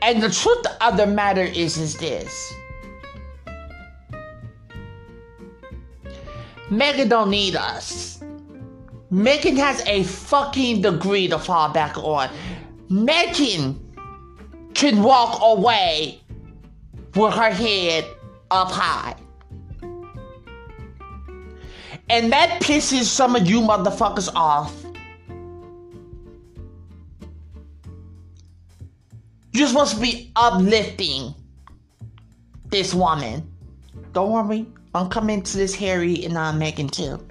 And 0.01 0.23
the 0.23 0.29
truth 0.29 0.65
of 0.79 0.95
the 0.95 1.05
matter 1.05 1.43
is, 1.43 1.77
is 1.77 1.97
this. 1.97 2.53
Megan 6.69 7.09
don't 7.09 7.29
need 7.29 7.57
us. 7.57 8.22
Megan 9.13 9.55
has 9.57 9.79
a 9.85 10.01
fucking 10.01 10.81
degree 10.81 11.27
to 11.27 11.37
fall 11.37 11.69
back 11.69 11.95
on. 11.99 12.31
Megan 12.89 13.79
can 14.73 15.03
walk 15.03 15.37
away 15.39 16.19
with 17.13 17.31
her 17.35 17.51
head 17.51 18.07
up 18.49 18.71
high. 18.71 19.15
And 22.09 22.31
that 22.31 22.59
pisses 22.63 23.03
some 23.03 23.35
of 23.35 23.47
you 23.47 23.61
motherfuckers 23.61 24.33
off. 24.33 24.83
You're 29.51 29.67
supposed 29.67 29.93
to 29.93 30.01
be 30.01 30.31
uplifting 30.35 31.35
this 32.71 32.95
woman. 32.95 33.47
Don't 34.13 34.31
worry, 34.31 34.65
I'm 34.95 35.07
coming 35.09 35.43
to 35.43 35.55
this 35.55 35.75
Harry 35.75 36.25
and 36.25 36.35
I'm 36.35 36.59
Meghan 36.59 36.89
too. 36.89 37.23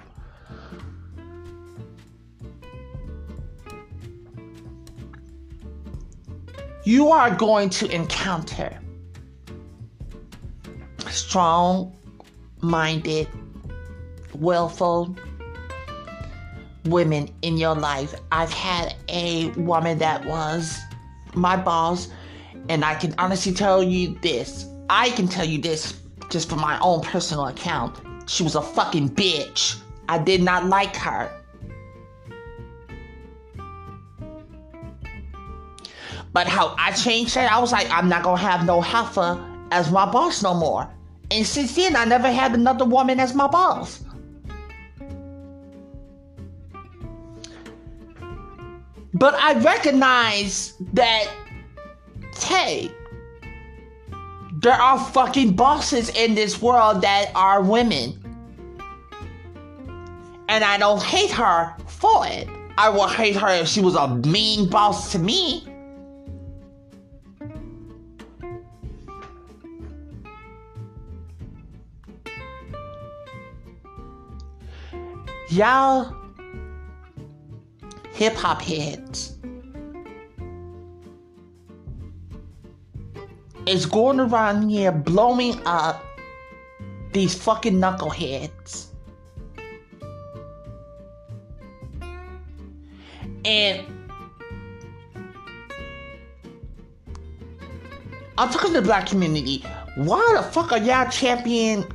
You 6.85 7.09
are 7.11 7.33
going 7.33 7.69
to 7.69 7.89
encounter 7.89 8.77
strong 11.09 11.95
minded, 12.61 13.27
willful 14.33 15.15
women 16.85 17.29
in 17.41 17.57
your 17.57 17.75
life. 17.75 18.13
I've 18.31 18.51
had 18.51 18.95
a 19.07 19.49
woman 19.51 19.97
that 19.99 20.25
was 20.25 20.79
my 21.33 21.55
boss, 21.55 22.09
and 22.69 22.83
I 22.83 22.95
can 22.95 23.15
honestly 23.17 23.53
tell 23.53 23.81
you 23.81 24.17
this. 24.21 24.65
I 24.89 25.11
can 25.11 25.27
tell 25.27 25.45
you 25.45 25.59
this 25.59 25.99
just 26.29 26.49
from 26.49 26.59
my 26.59 26.77
own 26.79 27.01
personal 27.01 27.47
account. 27.47 27.99
She 28.29 28.43
was 28.43 28.55
a 28.55 28.61
fucking 28.61 29.09
bitch. 29.09 29.79
I 30.09 30.17
did 30.17 30.41
not 30.41 30.65
like 30.65 30.95
her. 30.97 31.31
But 36.33 36.47
how 36.47 36.75
I 36.79 36.91
changed 36.91 37.35
that, 37.35 37.51
I 37.51 37.59
was 37.59 37.71
like, 37.71 37.89
I'm 37.91 38.09
not 38.09 38.23
gonna 38.23 38.41
have 38.41 38.65
no 38.65 38.81
heifer 38.81 39.39
as 39.71 39.91
my 39.91 40.09
boss 40.09 40.41
no 40.41 40.55
more. 40.55 40.89
And 41.29 41.45
since 41.45 41.75
then, 41.75 41.95
I 41.95 42.05
never 42.05 42.31
had 42.31 42.53
another 42.53 42.85
woman 42.85 43.19
as 43.19 43.33
my 43.33 43.47
boss. 43.47 44.03
But 49.13 49.35
I 49.35 49.53
recognize 49.59 50.73
that, 50.93 51.27
hey, 52.35 52.91
there 54.61 54.73
are 54.73 54.97
fucking 54.97 55.53
bosses 55.53 56.09
in 56.09 56.33
this 56.33 56.61
world 56.61 57.01
that 57.03 57.31
are 57.35 57.61
women. 57.61 58.19
And 60.49 60.63
I 60.63 60.77
don't 60.77 61.01
hate 61.01 61.31
her 61.31 61.75
for 61.87 62.25
it. 62.27 62.47
I 62.77 62.89
would 62.89 63.11
hate 63.11 63.35
her 63.35 63.49
if 63.49 63.67
she 63.67 63.81
was 63.81 63.95
a 63.95 64.07
mean 64.07 64.67
boss 64.67 65.11
to 65.11 65.19
me. 65.19 65.72
Y'all 75.55 76.15
hip 78.13 78.33
hop 78.33 78.61
heads 78.61 79.37
is 83.67 83.85
going 83.85 84.19
around 84.19 84.69
here 84.69 84.91
blowing 84.91 85.59
up 85.65 86.03
these 87.11 87.35
fucking 87.35 87.75
knuckleheads. 87.75 88.87
And 93.45 93.85
I'm 98.37 98.49
talking 98.49 98.73
to 98.73 98.81
the 98.81 98.81
black 98.81 99.07
community. 99.07 99.63
Why 99.95 100.33
the 100.35 100.41
fuck 100.41 100.71
are 100.71 100.79
y'all 100.79 101.09
champion 101.09 101.85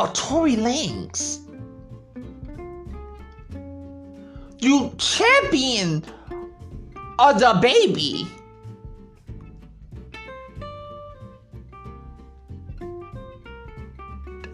a 0.00 0.08
Tory 0.12 0.56
Lanez? 0.56 1.43
You 4.64 4.94
champion 4.96 6.02
of 7.18 7.36
DaBaby. 7.36 8.26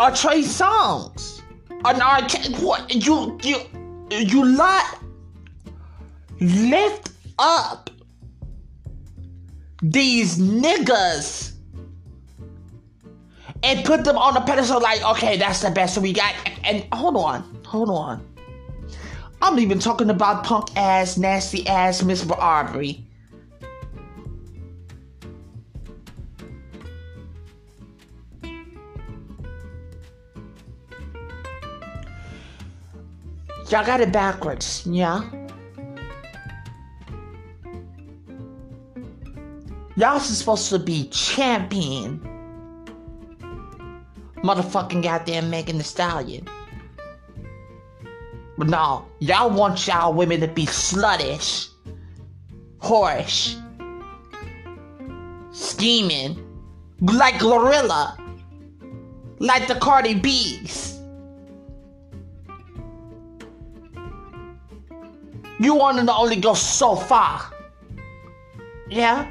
Or 0.01 0.11
Trey 0.11 0.43
Songz. 0.43 1.43
An 1.85 2.03
arcade 2.03 2.59
what 2.59 2.93
you 2.93 3.39
you 3.45 3.61
you 4.11 4.45
lot 4.45 4.99
lift 6.41 7.13
up 7.39 7.89
these 9.81 10.39
niggas 10.39 11.53
and 13.63 13.85
put 13.85 14.03
them 14.03 14.19
on 14.19 14.37
a 14.37 14.41
pedestal 14.41 14.81
like 14.81 15.05
okay 15.05 15.37
that's 15.37 15.61
the 15.61 15.71
best 15.71 15.97
we 15.99 16.13
got 16.13 16.35
and 16.65 16.85
hold 16.93 17.17
on 17.17 17.43
hold 17.65 17.89
on 17.89 18.30
I'm 19.43 19.59
even 19.59 19.79
talking 19.79 20.11
about 20.11 20.45
punk 20.45 20.77
ass, 20.77 21.17
nasty 21.17 21.67
ass 21.67 22.03
Miss 22.03 22.29
Arbery. 22.31 23.05
Y'all 33.71 33.87
got 33.87 34.01
it 34.01 34.13
backwards, 34.13 34.85
yeah? 34.85 35.23
Y'all 39.97 40.19
supposed 40.19 40.69
to 40.71 40.79
be 40.79 41.09
champion. 41.09 42.21
Motherfucking 44.43 45.03
goddamn 45.03 45.51
Megan 45.51 45.79
Thee 45.79 45.85
Stallion. 45.85 46.49
But 48.61 48.69
no, 48.69 49.07
y'all 49.21 49.49
want 49.49 49.87
y'all 49.87 50.13
women 50.13 50.41
to 50.41 50.47
be 50.47 50.67
sluttish, 50.67 51.71
whorish, 52.83 53.57
scheming, 55.51 56.37
like 57.01 57.37
Glorilla, 57.37 58.21
like 59.39 59.67
the 59.67 59.77
Cardi 59.77 60.13
B's. 60.13 61.01
You 65.59 65.75
want 65.75 66.07
to 66.07 66.15
only 66.15 66.37
go 66.37 66.53
so 66.53 66.95
far. 66.95 67.41
Yeah? 68.91 69.27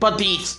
But 0.00 0.16
these 0.16 0.56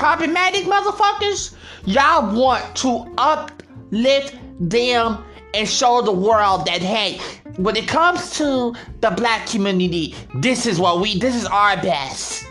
problematic 0.00 0.64
motherfuckers, 0.64 1.54
y'all 1.84 2.34
want 2.34 2.74
to 2.74 3.06
uplift 3.18 4.34
them 4.58 5.22
and 5.52 5.68
show 5.68 6.00
the 6.00 6.10
world 6.10 6.64
that 6.64 6.80
hey, 6.80 7.20
when 7.58 7.76
it 7.76 7.86
comes 7.86 8.30
to 8.38 8.74
the 9.02 9.10
black 9.10 9.46
community, 9.46 10.14
this 10.36 10.64
is 10.64 10.80
what 10.80 11.00
we 11.02 11.18
this 11.18 11.36
is 11.36 11.44
our 11.44 11.76
best. 11.82 12.46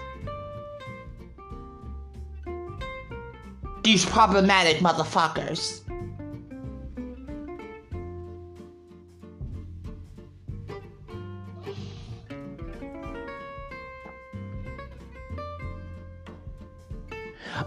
These 3.84 4.06
problematic 4.06 4.78
motherfuckers. 4.78 5.79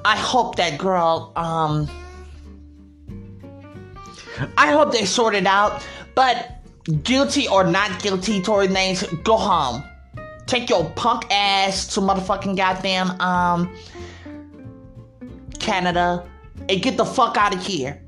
I 0.04 0.16
hope 0.16 0.56
that 0.56 0.78
girl, 0.78 1.32
um, 1.36 1.88
I 4.56 4.72
hope 4.72 4.92
they 4.92 5.04
sort 5.04 5.34
it 5.34 5.46
out. 5.46 5.84
But 6.14 6.62
guilty 7.04 7.48
or 7.48 7.64
not 7.64 8.02
guilty, 8.02 8.42
Tory 8.42 8.68
Lanez, 8.68 9.22
go 9.24 9.36
home. 9.36 9.82
Take 10.46 10.68
your 10.68 10.84
punk 10.90 11.24
ass 11.30 11.86
to 11.94 12.00
motherfucking 12.00 12.56
goddamn 12.56 13.18
um 13.20 13.74
Canada 15.58 16.28
and 16.68 16.82
get 16.82 16.96
the 16.96 17.04
fuck 17.04 17.36
out 17.36 17.54
of 17.54 17.64
here. 17.64 18.02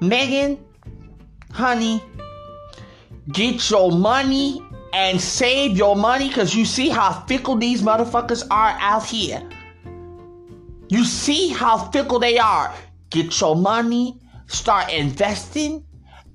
Megan, 0.00 0.64
honey, 1.50 2.02
get 3.32 3.68
your 3.70 3.90
money 3.90 4.62
and 4.94 5.20
save 5.20 5.76
your 5.76 5.96
money 5.96 6.28
because 6.28 6.54
you 6.54 6.64
see 6.64 6.88
how 6.88 7.12
fickle 7.26 7.56
these 7.56 7.82
motherfuckers 7.82 8.46
are 8.48 8.76
out 8.78 9.04
here. 9.04 9.42
You 10.88 11.04
see 11.04 11.48
how 11.48 11.90
fickle 11.90 12.20
they 12.20 12.38
are. 12.38 12.72
Get 13.10 13.40
your 13.40 13.56
money, 13.56 14.20
start 14.46 14.92
investing, 14.92 15.84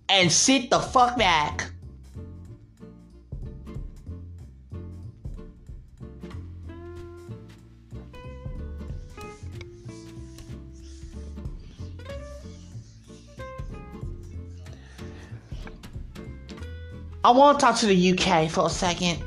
and 0.10 0.30
sit 0.30 0.70
the 0.70 0.80
fuck 0.80 1.18
back. 1.18 1.69
I 17.30 17.32
want 17.32 17.60
to 17.60 17.64
talk 17.64 17.78
to 17.82 17.86
the 17.86 18.12
UK 18.12 18.50
for 18.50 18.66
a 18.66 18.70
second. 18.72 19.22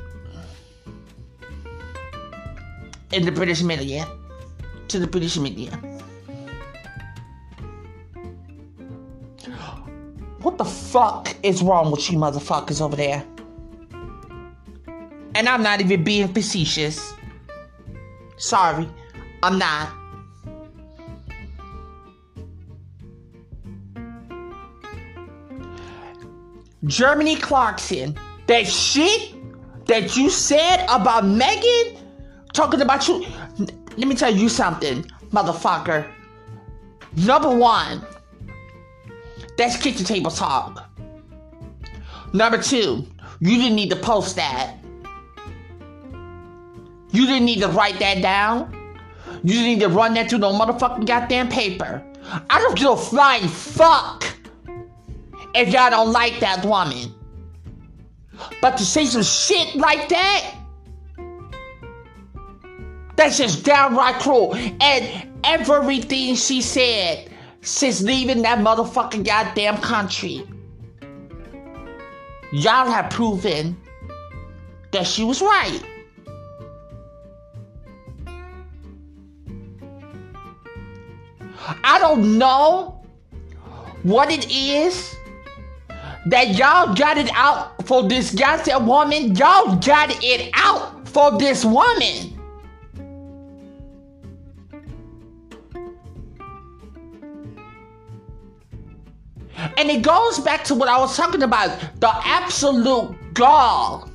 In 3.13 3.23
the 3.23 3.31
British 3.31 3.63
media. 3.63 4.05
To 4.89 4.99
the 4.99 5.07
British 5.07 5.37
media. 5.37 5.71
What 10.41 10.57
the 10.57 10.65
fuck 10.65 11.33
is 11.43 11.63
wrong 11.63 11.91
with 11.91 12.11
you 12.11 12.17
motherfuckers 12.17 12.81
over 12.81 12.97
there? 12.97 13.25
And 15.33 15.47
I'm 15.47 15.63
not 15.63 15.79
even 15.79 16.03
being 16.03 16.27
facetious. 16.27 17.13
Sorry, 18.35 18.85
I'm 19.43 19.57
not. 19.57 20.02
Jeremy 26.85 27.37
Clarkson, 27.37 28.17
that 28.47 28.67
shit 28.67 29.33
that 29.85 30.17
you 30.17 30.29
said 30.29 30.83
about 30.89 31.23
Meghan, 31.23 31.97
talking 32.53 32.81
about 32.81 33.07
you. 33.07 33.25
Let 33.97 34.07
me 34.07 34.15
tell 34.15 34.33
you 34.33 34.49
something, 34.49 35.03
motherfucker. 35.31 36.05
Number 37.15 37.55
one, 37.55 38.01
that's 39.57 39.81
kitchen 39.81 40.05
table 40.05 40.31
talk. 40.31 40.89
Number 42.33 42.61
two, 42.61 43.07
you 43.39 43.57
didn't 43.57 43.75
need 43.75 43.91
to 43.91 43.95
post 43.95 44.35
that. 44.35 44.75
You 47.11 47.27
didn't 47.27 47.45
need 47.45 47.61
to 47.61 47.67
write 47.67 47.99
that 47.99 48.21
down. 48.21 48.73
You 49.43 49.53
didn't 49.53 49.65
need 49.65 49.79
to 49.81 49.89
run 49.89 50.15
that 50.15 50.29
through 50.29 50.39
no 50.39 50.51
motherfucking 50.51 51.05
goddamn 51.05 51.49
paper. 51.49 52.03
I 52.49 52.59
don't 52.59 52.75
give 52.75 52.89
a 52.89 52.97
flying 52.97 53.47
fuck 53.47 54.25
if 55.55 55.69
y'all 55.69 55.89
don't 55.89 56.11
like 56.11 56.39
that 56.39 56.65
woman. 56.65 57.13
But 58.61 58.77
to 58.77 58.85
say 58.85 59.05
some 59.05 59.23
shit 59.23 59.75
like 59.75 60.09
that, 60.09 60.55
that's 63.15 63.37
just 63.37 63.63
downright 63.63 64.15
cruel. 64.15 64.55
And 64.55 65.31
everything 65.43 66.35
she 66.35 66.61
said 66.61 67.29
since 67.61 68.01
leaving 68.01 68.41
that 68.41 68.59
motherfucking 68.59 69.25
goddamn 69.25 69.77
country, 69.77 70.47
y'all 72.51 72.89
have 72.89 73.09
proven 73.09 73.77
that 74.91 75.05
she 75.07 75.23
was 75.23 75.41
right. 75.41 75.81
I 81.83 81.97
don't 81.99 82.37
know 82.37 83.01
what 84.03 84.29
it 84.29 84.51
is 84.51 85.15
that 86.25 86.55
y'all 86.55 86.93
got 86.95 87.17
it 87.17 87.29
out 87.33 87.85
for 87.85 88.07
this 88.07 88.33
goddamn 88.33 88.87
woman. 88.87 89.35
Y'all 89.35 89.75
got 89.77 90.09
it 90.23 90.49
out 90.53 91.07
for 91.07 91.37
this 91.37 91.65
woman. 91.65 92.39
And 99.77 99.89
it 99.89 100.01
goes 100.01 100.39
back 100.39 100.63
to 100.65 100.75
what 100.75 100.89
I 100.89 100.97
was 100.99 101.15
talking 101.15 101.43
about 101.43 101.79
the 101.99 102.09
absolute 102.09 103.15
gall. 103.33 104.09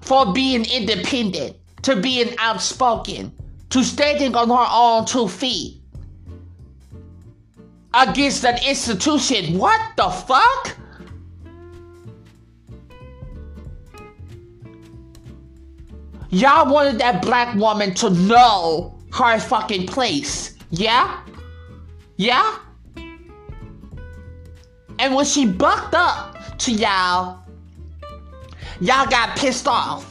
For 0.00 0.32
being 0.32 0.64
independent, 0.64 1.56
to 1.82 1.96
being 1.96 2.34
outspoken, 2.38 3.30
to 3.70 3.84
standing 3.84 4.34
on 4.34 4.48
her 4.48 4.66
own 4.70 5.04
two 5.04 5.28
feet 5.28 5.77
against 7.98 8.44
an 8.44 8.58
institution. 8.64 9.58
What 9.58 9.80
the 9.96 10.08
fuck? 10.08 10.76
Y'all 16.30 16.72
wanted 16.72 16.98
that 17.00 17.22
black 17.22 17.54
woman 17.56 17.94
to 17.94 18.10
know 18.10 18.98
her 19.12 19.38
fucking 19.38 19.86
place. 19.86 20.56
Yeah? 20.70 21.22
Yeah? 22.16 22.58
And 24.98 25.14
when 25.14 25.24
she 25.24 25.46
bucked 25.46 25.94
up 25.94 26.58
to 26.58 26.72
y'all, 26.72 27.40
y'all 28.80 29.06
got 29.06 29.36
pissed 29.38 29.66
off. 29.66 30.04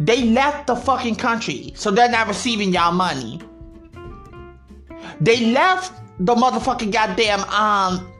They 0.00 0.24
left 0.24 0.66
the 0.68 0.76
fucking 0.76 1.16
country, 1.16 1.72
so 1.74 1.90
they're 1.90 2.10
not 2.10 2.28
receiving 2.28 2.72
y'all 2.72 2.92
money. 2.92 3.40
They 5.20 5.46
left 5.52 5.92
the 6.20 6.34
motherfucking 6.34 6.92
goddamn 6.92 7.40
um 7.44 8.12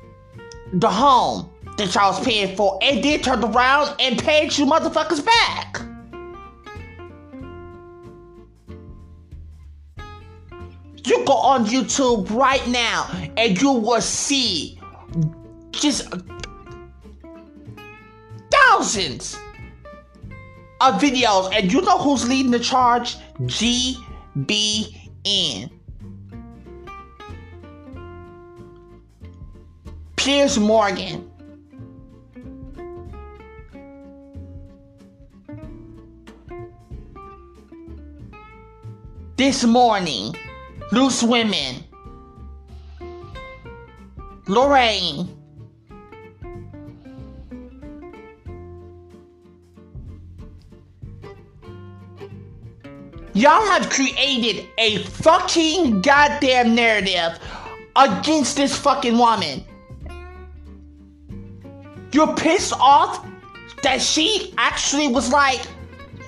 the 0.72 0.90
home 0.90 1.48
that 1.76 1.94
y'all 1.94 2.12
was 2.12 2.24
paying 2.24 2.56
for 2.56 2.78
and 2.82 3.02
then 3.02 3.20
turned 3.20 3.44
around 3.44 3.94
and 4.00 4.18
paid 4.18 4.56
you 4.56 4.66
motherfuckers 4.66 5.24
back. 5.24 5.80
You 11.04 11.24
go 11.24 11.32
on 11.32 11.64
YouTube 11.66 12.28
right 12.30 12.66
now 12.68 13.08
and 13.36 13.60
you 13.60 13.72
will 13.72 14.00
see 14.00 14.78
just 15.70 16.12
thousands 18.50 19.38
of 20.80 21.00
videos. 21.00 21.54
And 21.54 21.72
you 21.72 21.80
know 21.80 21.98
who's 21.98 22.28
leading 22.28 22.50
the 22.50 22.58
charge? 22.58 23.16
GBN. 23.42 23.98
Piers 30.28 30.58
Morgan. 30.58 31.26
This 39.36 39.64
morning, 39.64 40.36
Loose 40.92 41.22
Women. 41.22 41.82
Lorraine. 44.48 45.34
Y'all 53.32 53.64
have 53.70 53.88
created 53.88 54.66
a 54.76 54.98
fucking 55.04 56.02
goddamn 56.02 56.74
narrative 56.74 57.38
against 57.96 58.58
this 58.58 58.76
fucking 58.76 59.16
woman. 59.16 59.64
You're 62.12 62.34
pissed 62.34 62.72
off 62.74 63.26
that 63.82 64.00
she 64.00 64.54
actually 64.58 65.08
was 65.08 65.30
like, 65.30 65.60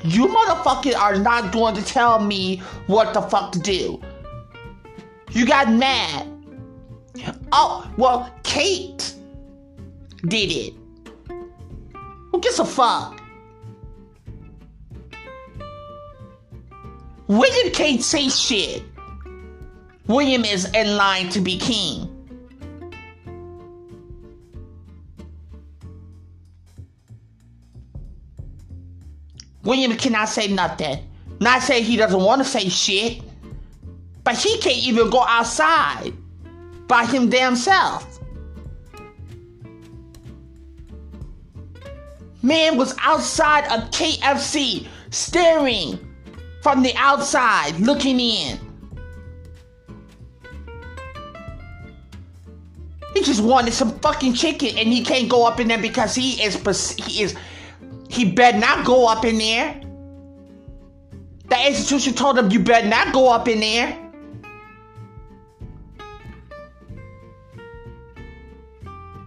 you 0.03 0.27
motherfuckers 0.27 0.97
are 0.97 1.17
not 1.17 1.53
going 1.53 1.75
to 1.75 1.85
tell 1.85 2.21
me 2.21 2.59
what 2.87 3.13
the 3.15 3.21
fuck 3.23 3.53
to 3.53 3.59
do. 3.59 4.01
You 5.33 5.47
got 5.47 5.73
mad. 5.73 6.27
Oh, 7.53 7.91
well, 7.97 8.33
Kate 8.43 9.15
did 10.27 10.51
it. 10.51 10.75
Who 12.33 12.41
gives 12.41 12.59
a 12.59 12.65
fuck? 12.65 13.21
William 17.27 17.73
Kate 17.73 18.03
say 18.03 18.29
shit? 18.29 18.83
William 20.07 20.45
is 20.45 20.65
in 20.75 20.97
line 20.97 21.29
to 21.29 21.41
be 21.41 21.57
king. 21.59 22.10
William 29.63 29.97
cannot 29.97 30.29
say 30.29 30.49
nothing. 30.49 31.07
Not 31.41 31.63
say 31.63 31.83
he 31.83 31.97
doesn't 31.97 32.21
want 32.21 32.43
to 32.43 32.49
say 32.49 32.69
shit, 32.69 33.23
but 34.25 34.37
he 34.37 34.59
can't 34.59 34.77
even 34.77 35.11
go 35.11 35.25
outside 35.25 36.13
by 36.87 37.05
him 37.05 37.31
damn 37.31 37.57
self. 37.57 38.19
Man 42.43 42.77
was 42.77 42.95
outside 43.01 43.65
of 43.65 43.91
KFC, 43.91 44.87
staring 45.11 45.99
from 46.63 46.83
the 46.83 46.95
outside, 46.97 47.79
looking 47.81 48.19
in. 48.19 48.59
He 53.15 53.23
just 53.23 53.43
wanted 53.43 53.75
some 53.75 53.99
fucking 54.01 54.35
chicken, 54.35 54.79
and 54.79 54.89
he 54.89 55.05
can't 55.05 55.29
go 55.29 55.47
up 55.47 55.61
in 55.61 55.69
there 55.69 55.79
because 55.79 56.15
he 56.15 56.43
is 56.43 56.55
he 56.97 57.23
is 57.23 57.37
he 58.11 58.25
better 58.33 58.59
not 58.59 58.85
go 58.85 59.07
up 59.07 59.25
in 59.25 59.39
there. 59.39 59.81
The 61.49 61.67
institution 61.69 62.13
told 62.13 62.37
him 62.37 62.51
you 62.51 62.59
better 62.59 62.89
not 62.89 63.13
go 63.15 63.31
up 63.31 63.47
in 63.47 63.61
there. 63.61 63.97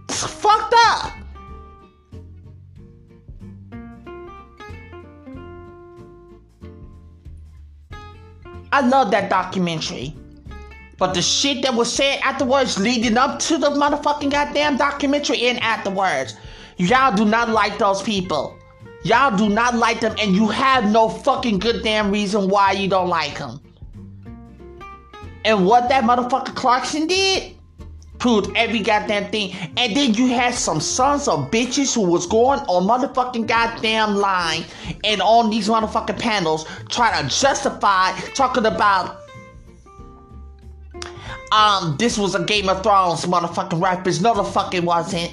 It's 0.06 0.24
fucked 0.24 0.74
up. 0.76 1.12
I 8.70 8.86
love 8.86 9.10
that 9.12 9.30
documentary. 9.30 10.14
But 10.98 11.14
the 11.14 11.22
shit 11.22 11.62
that 11.62 11.72
was 11.74 11.90
said 11.90 12.20
afterwards, 12.22 12.78
leading 12.78 13.16
up 13.16 13.38
to 13.40 13.56
the 13.56 13.70
motherfucking 13.70 14.30
goddamn 14.30 14.76
documentary 14.76 15.46
and 15.46 15.58
afterwards, 15.60 16.36
y'all 16.76 17.16
do 17.16 17.24
not 17.24 17.48
like 17.48 17.78
those 17.78 18.02
people. 18.02 18.58
Y'all 19.04 19.36
do 19.36 19.50
not 19.50 19.74
like 19.74 20.00
them, 20.00 20.14
and 20.18 20.34
you 20.34 20.48
have 20.48 20.90
no 20.90 21.08
fucking 21.08 21.58
good 21.58 21.82
damn 21.82 22.10
reason 22.10 22.48
why 22.48 22.72
you 22.72 22.88
don't 22.88 23.08
like 23.08 23.38
them. 23.38 23.60
And 25.44 25.66
what 25.66 25.90
that 25.90 26.04
motherfucker 26.04 26.54
Clarkson 26.54 27.06
did 27.06 27.54
proved 28.18 28.56
every 28.56 28.80
goddamn 28.80 29.30
thing. 29.30 29.52
And 29.76 29.94
then 29.94 30.14
you 30.14 30.28
had 30.28 30.54
some 30.54 30.80
sons 30.80 31.28
of 31.28 31.50
bitches 31.50 31.94
who 31.94 32.00
was 32.00 32.26
going 32.26 32.60
on 32.60 32.84
motherfucking 32.86 33.46
goddamn 33.46 34.14
line 34.14 34.64
and 35.04 35.20
on 35.20 35.50
these 35.50 35.68
motherfucking 35.68 36.18
panels 36.18 36.66
trying 36.88 37.22
to 37.22 37.28
justify 37.28 38.18
talking 38.34 38.64
about 38.64 39.20
um 41.52 41.96
this 41.98 42.16
was 42.16 42.34
a 42.34 42.42
Game 42.42 42.70
of 42.70 42.82
Thrones 42.82 43.26
motherfucking 43.26 43.82
rappers. 43.82 44.22
No 44.22 44.34
the 44.34 44.44
fuck 44.44 44.72
it 44.74 44.82
wasn't. 44.82 45.30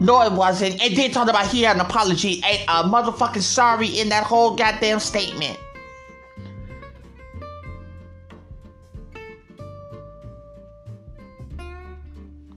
No, 0.00 0.22
it 0.22 0.32
wasn't. 0.32 0.82
And 0.82 0.96
then 0.96 1.10
talking 1.10 1.30
about 1.30 1.46
he 1.46 1.62
had 1.62 1.76
an 1.76 1.82
apology, 1.82 2.42
a, 2.44 2.64
a 2.64 2.84
motherfucking 2.84 3.42
sorry 3.42 3.86
in 3.86 4.08
that 4.08 4.24
whole 4.24 4.56
goddamn 4.56 4.98
statement. 4.98 5.58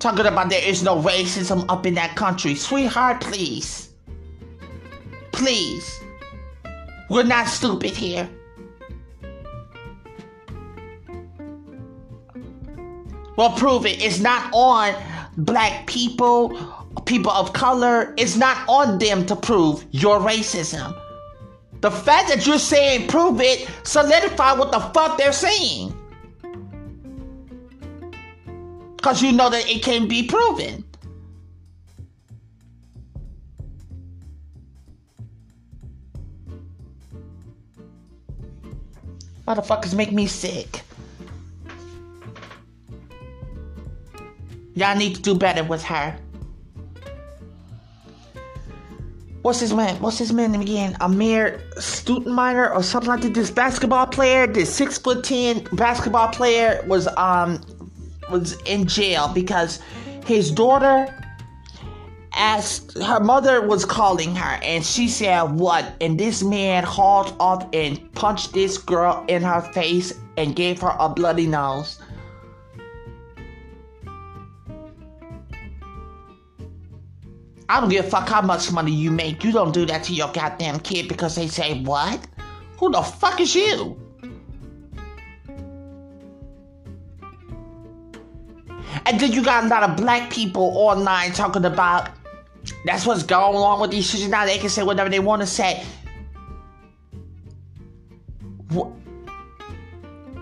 talking 0.04 0.26
about 0.26 0.50
there 0.50 0.62
is 0.62 0.84
no 0.84 1.02
racism 1.02 1.66
up 1.70 1.86
in 1.86 1.94
that 1.94 2.14
country. 2.18 2.56
Sweetheart, 2.56 3.22
please. 3.22 3.94
Please. 5.32 6.02
We're 7.10 7.24
not 7.24 7.48
stupid 7.48 7.92
here. 7.92 8.30
Well, 13.38 13.52
prove 13.52 13.86
it. 13.86 14.04
It's 14.04 14.20
not 14.20 14.52
on 14.54 14.94
black 15.38 15.88
people, 15.88 16.60
people 17.06 17.32
of 17.32 17.54
color. 17.54 18.14
It's 18.18 18.36
not 18.36 18.58
on 18.68 18.98
them 19.00 19.26
to 19.26 19.36
prove 19.36 19.86
your 19.92 20.20
racism. 20.20 21.00
The 21.82 21.92
fact 21.92 22.30
that 22.30 22.48
you're 22.48 22.60
saying 22.60 23.08
prove 23.08 23.42
it 23.42 23.70
solidify 23.84 24.54
what 24.54 24.72
the 24.72 24.80
fuck 24.80 25.18
they're 25.18 25.34
saying. 25.34 25.94
Because 28.96 29.22
you 29.22 29.34
know 29.34 29.50
that 29.50 29.70
it 29.70 29.84
can 29.84 30.08
be 30.08 30.24
proven. 30.24 30.86
Motherfuckers 39.46 39.94
make 39.94 40.14
me 40.14 40.26
sick. 40.26 40.84
Y'all 44.76 44.96
need 44.96 45.16
to 45.16 45.22
do 45.22 45.36
better 45.36 45.64
with 45.64 45.84
her. 45.84 46.18
What's 49.44 49.60
his 49.60 49.74
man? 49.74 50.02
What's 50.02 50.18
his 50.18 50.32
man 50.32 50.56
again? 50.56 50.94
Amar'e 51.02 51.60
Stoudemire 51.76 52.74
or 52.74 52.82
something 52.82 53.10
like 53.10 53.22
that. 53.24 53.34
This 53.34 53.52
basketball 53.52 54.08
player, 54.08 54.48
this 54.48 54.74
six 54.74 54.98
foot 54.98 55.26
ten 55.26 55.68
basketball 55.74 56.30
player, 56.30 56.82
was 56.88 57.10
um 57.18 57.62
was 58.32 58.54
in 58.62 58.88
jail 58.88 59.30
because 59.34 59.82
his 60.26 60.50
daughter 60.50 61.14
asked 62.34 62.98
her 62.98 63.20
mother 63.20 63.62
was 63.68 63.84
calling 63.84 64.34
her 64.34 64.60
and 64.64 64.84
she 64.86 65.10
said 65.10 65.44
what 65.44 65.94
and 66.02 66.18
this 66.18 66.42
man 66.42 66.84
hauled 66.84 67.36
off 67.40 67.68
and 67.74 68.12
punched 68.14 68.54
this 68.54 68.78
girl 68.78 69.24
in 69.28 69.44
her 69.44 69.62
face 69.74 70.14
and 70.38 70.56
gave 70.56 70.82
her 70.82 70.96
a 71.00 71.08
bloody 71.10 71.46
nose 71.46 72.00
I 77.74 77.80
don't 77.80 77.90
give 77.90 78.06
a 78.06 78.08
fuck 78.08 78.30
how 78.30 78.44
much 78.44 78.72
money 78.72 78.92
you 78.92 79.10
make. 79.10 79.44
You 79.44 79.52
don't 79.52 79.74
do 79.74 79.84
that 79.88 80.04
to 80.04 80.14
your 80.14 80.32
goddamn 80.32 80.80
kid 80.82 81.08
because 81.08 81.34
they 81.34 81.48
say, 81.48 81.82
what? 81.82 82.20
Who 82.78 82.92
the 82.92 83.02
fuck 83.02 83.42
is 83.42 83.56
you? 83.56 84.00
And 89.08 89.20
then 89.20 89.32
you 89.32 89.44
got 89.44 89.64
a 89.64 89.68
lot 89.68 89.82
of 89.90 89.98
black 89.98 90.30
people 90.32 90.72
online 90.76 91.32
talking 91.32 91.66
about 91.66 92.12
that's 92.86 93.08
what's 93.08 93.24
going 93.24 93.56
on 93.56 93.82
with 93.82 93.90
these 93.90 94.08
shit. 94.08 94.30
Now 94.30 94.46
they 94.46 94.60
can 94.60 94.70
say 94.70 94.84
whatever 94.84 95.10
they 95.10 95.18
want 95.18 95.42
to 95.42 95.48
say. 95.48 95.84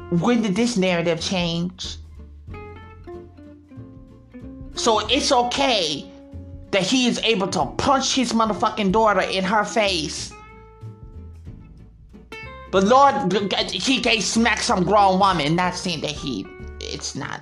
When 0.10 0.42
did 0.42 0.54
this 0.54 0.76
narrative 0.76 1.22
change? 1.22 1.96
So 4.76 5.08
it's 5.08 5.32
okay 5.32 6.11
that 6.72 6.84
he 6.84 7.08
is 7.08 7.20
able 7.20 7.48
to 7.50 7.66
punch 7.78 8.16
his 8.16 8.34
motherfucking 8.34 8.92
daughter 8.92 9.22
in 9.22 9.44
her 9.44 9.64
face. 9.64 10.34
But 12.72 12.86
Lord, 12.86 13.34
he 13.72 14.00
can 14.00 14.22
smack 14.22 14.60
some 14.60 14.84
grown 14.84 15.20
woman. 15.20 15.56
Not 15.56 15.76
saying 15.76 16.02
that 16.02 16.12
he, 16.12 16.48
it's 16.80 17.16
not 17.16 17.42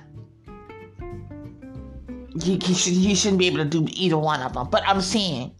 he, 2.42 2.58
he, 2.62 2.74
should, 2.74 2.92
he 2.92 3.14
shouldn't 3.14 3.38
be 3.38 3.46
able 3.46 3.58
to 3.58 3.64
do 3.64 3.86
either 3.90 4.18
one 4.18 4.40
of 4.42 4.52
them. 4.52 4.68
But 4.70 4.82
I'm 4.86 5.00
saying, 5.00 5.52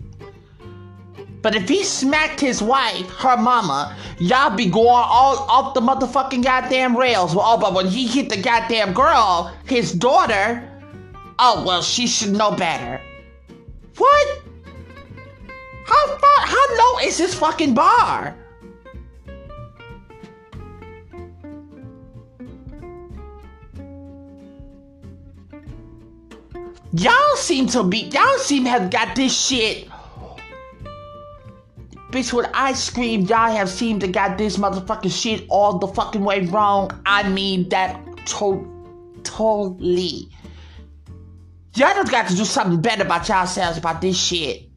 but 1.42 1.54
if 1.54 1.68
he 1.68 1.84
smacked 1.84 2.40
his 2.40 2.62
wife, 2.62 3.08
her 3.10 3.36
mama, 3.36 3.96
y'all 4.18 4.54
be 4.54 4.66
going 4.66 4.88
all 4.88 5.38
off 5.48 5.74
the 5.74 5.80
motherfucking 5.80 6.44
goddamn 6.44 6.96
rails. 6.96 7.34
Well, 7.34 7.46
oh, 7.46 7.58
but 7.58 7.74
when 7.74 7.86
he 7.86 8.06
hit 8.06 8.28
the 8.28 8.40
goddamn 8.40 8.92
girl, 8.92 9.54
his 9.64 9.92
daughter, 9.92 10.68
oh 11.38 11.64
well, 11.66 11.82
she 11.82 12.06
should 12.06 12.32
know 12.32 12.52
better. 12.52 13.00
What? 14.00 14.42
How 15.84 16.06
far? 16.16 16.46
How 16.46 16.76
low 16.78 17.00
is 17.00 17.18
this 17.18 17.34
fucking 17.34 17.74
bar? 17.74 18.34
Y'all 26.92 27.36
seem 27.36 27.66
to 27.68 27.82
be, 27.84 28.08
y'all 28.08 28.38
seem 28.38 28.64
to 28.64 28.70
have 28.70 28.90
got 28.90 29.14
this 29.14 29.38
shit. 29.38 29.86
Bitch, 32.10 32.32
when 32.32 32.46
I 32.54 32.72
scream, 32.72 33.26
y'all 33.26 33.52
have 33.52 33.68
seemed 33.68 34.00
to 34.00 34.08
got 34.08 34.38
this 34.38 34.56
motherfucking 34.56 35.12
shit 35.12 35.44
all 35.50 35.78
the 35.78 35.88
fucking 35.88 36.24
way 36.24 36.46
wrong. 36.46 36.90
I 37.04 37.28
mean 37.28 37.68
that 37.68 38.00
to- 38.28 38.66
totally. 39.24 40.30
Y'all 41.74 41.94
just 41.94 42.10
got 42.10 42.28
to 42.28 42.34
do 42.34 42.44
something 42.44 42.80
better 42.80 43.02
about 43.02 43.28
yourselves 43.28 43.78
about 43.78 44.00
this 44.00 44.20
shit. 44.20 44.70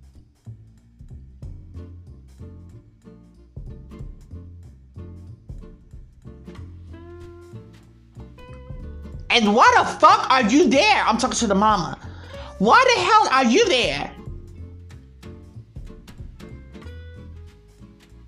And 9.31 9.55
why 9.55 9.73
the 9.79 9.85
fuck 9.99 10.29
are 10.29 10.43
you 10.43 10.69
there? 10.69 11.03
I'm 11.03 11.17
talking 11.17 11.37
to 11.37 11.47
the 11.47 11.55
mama. 11.55 11.97
Why 12.59 12.83
the 12.95 13.01
hell 13.01 13.27
are 13.31 13.45
you 13.45 13.67
there? 13.67 14.11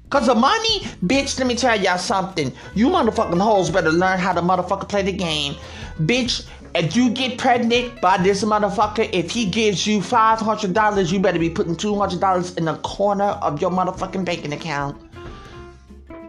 Cause 0.09 0.27
of 0.29 0.37
money? 0.37 0.79
Bitch, 1.05 1.37
let 1.37 1.47
me 1.47 1.55
tell 1.55 1.79
y'all 1.79 1.99
something. 1.99 2.51
You 2.73 2.87
motherfucking 2.87 3.39
hoes 3.39 3.69
better 3.69 3.91
learn 3.91 4.17
how 4.17 4.33
to 4.33 4.41
motherfucker 4.41 4.89
play 4.89 5.03
the 5.03 5.11
game. 5.11 5.55
Bitch, 5.99 6.47
if 6.75 6.95
you 6.95 7.09
get 7.09 7.37
pregnant 7.37 8.01
by 8.01 8.17
this 8.17 8.43
motherfucker, 8.43 9.09
if 9.13 9.31
he 9.31 9.45
gives 9.45 9.87
you 9.87 10.01
five 10.01 10.39
hundred 10.39 10.73
dollars, 10.73 11.11
you 11.11 11.19
better 11.19 11.39
be 11.39 11.49
putting 11.49 11.75
two 11.75 11.95
hundred 11.95 12.19
dollars 12.19 12.53
in 12.55 12.65
the 12.65 12.75
corner 12.77 13.23
of 13.23 13.61
your 13.61 13.71
motherfucking 13.71 14.25
banking 14.25 14.53
account. 14.53 15.01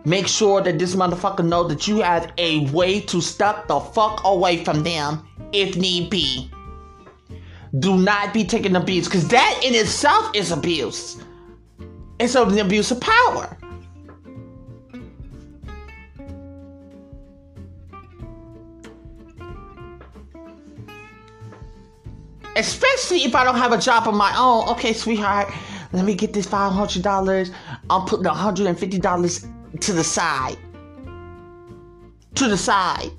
Make 0.04 0.28
sure 0.28 0.60
that 0.60 0.78
this 0.78 0.94
motherfucker 0.94 1.44
know 1.44 1.66
that 1.66 1.88
you 1.88 2.00
have 2.00 2.32
a 2.38 2.70
way 2.70 3.00
to 3.00 3.20
step 3.20 3.66
the 3.66 3.80
fuck 3.80 4.20
away 4.24 4.64
from 4.64 4.84
them 4.84 5.26
if 5.52 5.76
need 5.76 6.10
be. 6.10 6.48
Do 7.80 7.96
not 7.96 8.32
be 8.32 8.44
taking 8.44 8.76
abuse, 8.76 9.06
because 9.06 9.26
that 9.28 9.60
in 9.64 9.74
itself 9.74 10.30
is 10.34 10.52
abuse. 10.52 11.20
It's 12.20 12.36
an 12.36 12.56
abuse 12.58 12.92
of 12.92 13.00
power. 13.00 13.58
Especially 22.56 23.24
if 23.24 23.34
I 23.34 23.44
don't 23.44 23.56
have 23.56 23.72
a 23.72 23.78
job 23.78 24.08
of 24.08 24.14
my 24.14 24.34
own. 24.36 24.68
Okay, 24.70 24.92
sweetheart, 24.92 25.52
let 25.92 26.04
me 26.04 26.14
get 26.14 26.32
this 26.32 26.46
five 26.46 26.72
hundred 26.72 27.02
dollars. 27.02 27.50
I'm 27.90 28.06
putting 28.06 28.24
hundred 28.26 28.66
and 28.66 28.78
fifty 28.78 28.98
dollars 28.98 29.46
to 29.80 29.92
the 29.92 30.04
side. 30.04 30.56
To 32.34 32.48
the 32.48 32.56
side. 32.56 33.10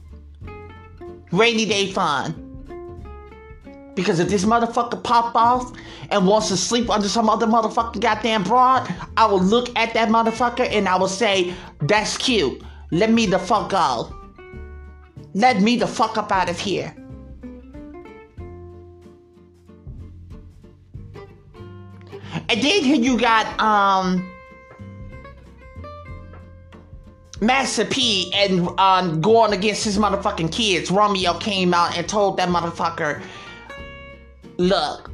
Rainy 1.32 1.66
day 1.66 1.92
fund. 1.92 2.44
Because 3.96 4.20
if 4.20 4.30
this 4.30 4.46
motherfucker 4.46 5.04
pop 5.04 5.36
off 5.36 5.74
and 6.12 6.28
wants 6.28 6.50
to 6.50 6.58
sleep 6.58 6.90
under 6.90 7.10
some 7.10 7.30
other 7.30 7.48
motherfucking 7.48 8.00
goddamn 8.00 8.44
broad, 8.44 8.94
I 9.18 9.26
will 9.26 9.42
look 9.42 9.76
at 9.76 9.94
that 9.96 10.10
motherfucker 10.10 10.70
and 10.72 10.88
I 10.88 10.96
will 10.98 11.08
say, 11.08 11.54
that's 11.82 12.16
cute. 12.16 12.62
Let 12.92 13.12
me 13.12 13.26
the 13.26 13.40
fuck 13.40 13.72
go. 13.72 14.14
Let 15.34 15.62
me 15.62 15.78
the 15.78 15.88
fuck 15.88 16.18
up 16.18 16.32
out 16.32 16.48
of 16.48 16.60
here. 16.60 16.96
And 22.50 22.62
then 22.62 23.04
you 23.04 23.20
got 23.20 23.60
um 23.60 24.32
Master 27.41 27.86
P 27.86 28.32
and 28.34 28.68
um, 28.80 29.22
going 29.22 29.54
against 29.54 29.84
his 29.84 29.98
motherfucking 29.98 30.52
kids. 30.52 30.89
Romeo 30.89 31.38
came 31.38 31.74
out 31.74 31.95
and 31.95 32.08
told 32.10 32.38
that 32.38 32.50
motherfucker, 32.50 33.22
look, 34.58 35.12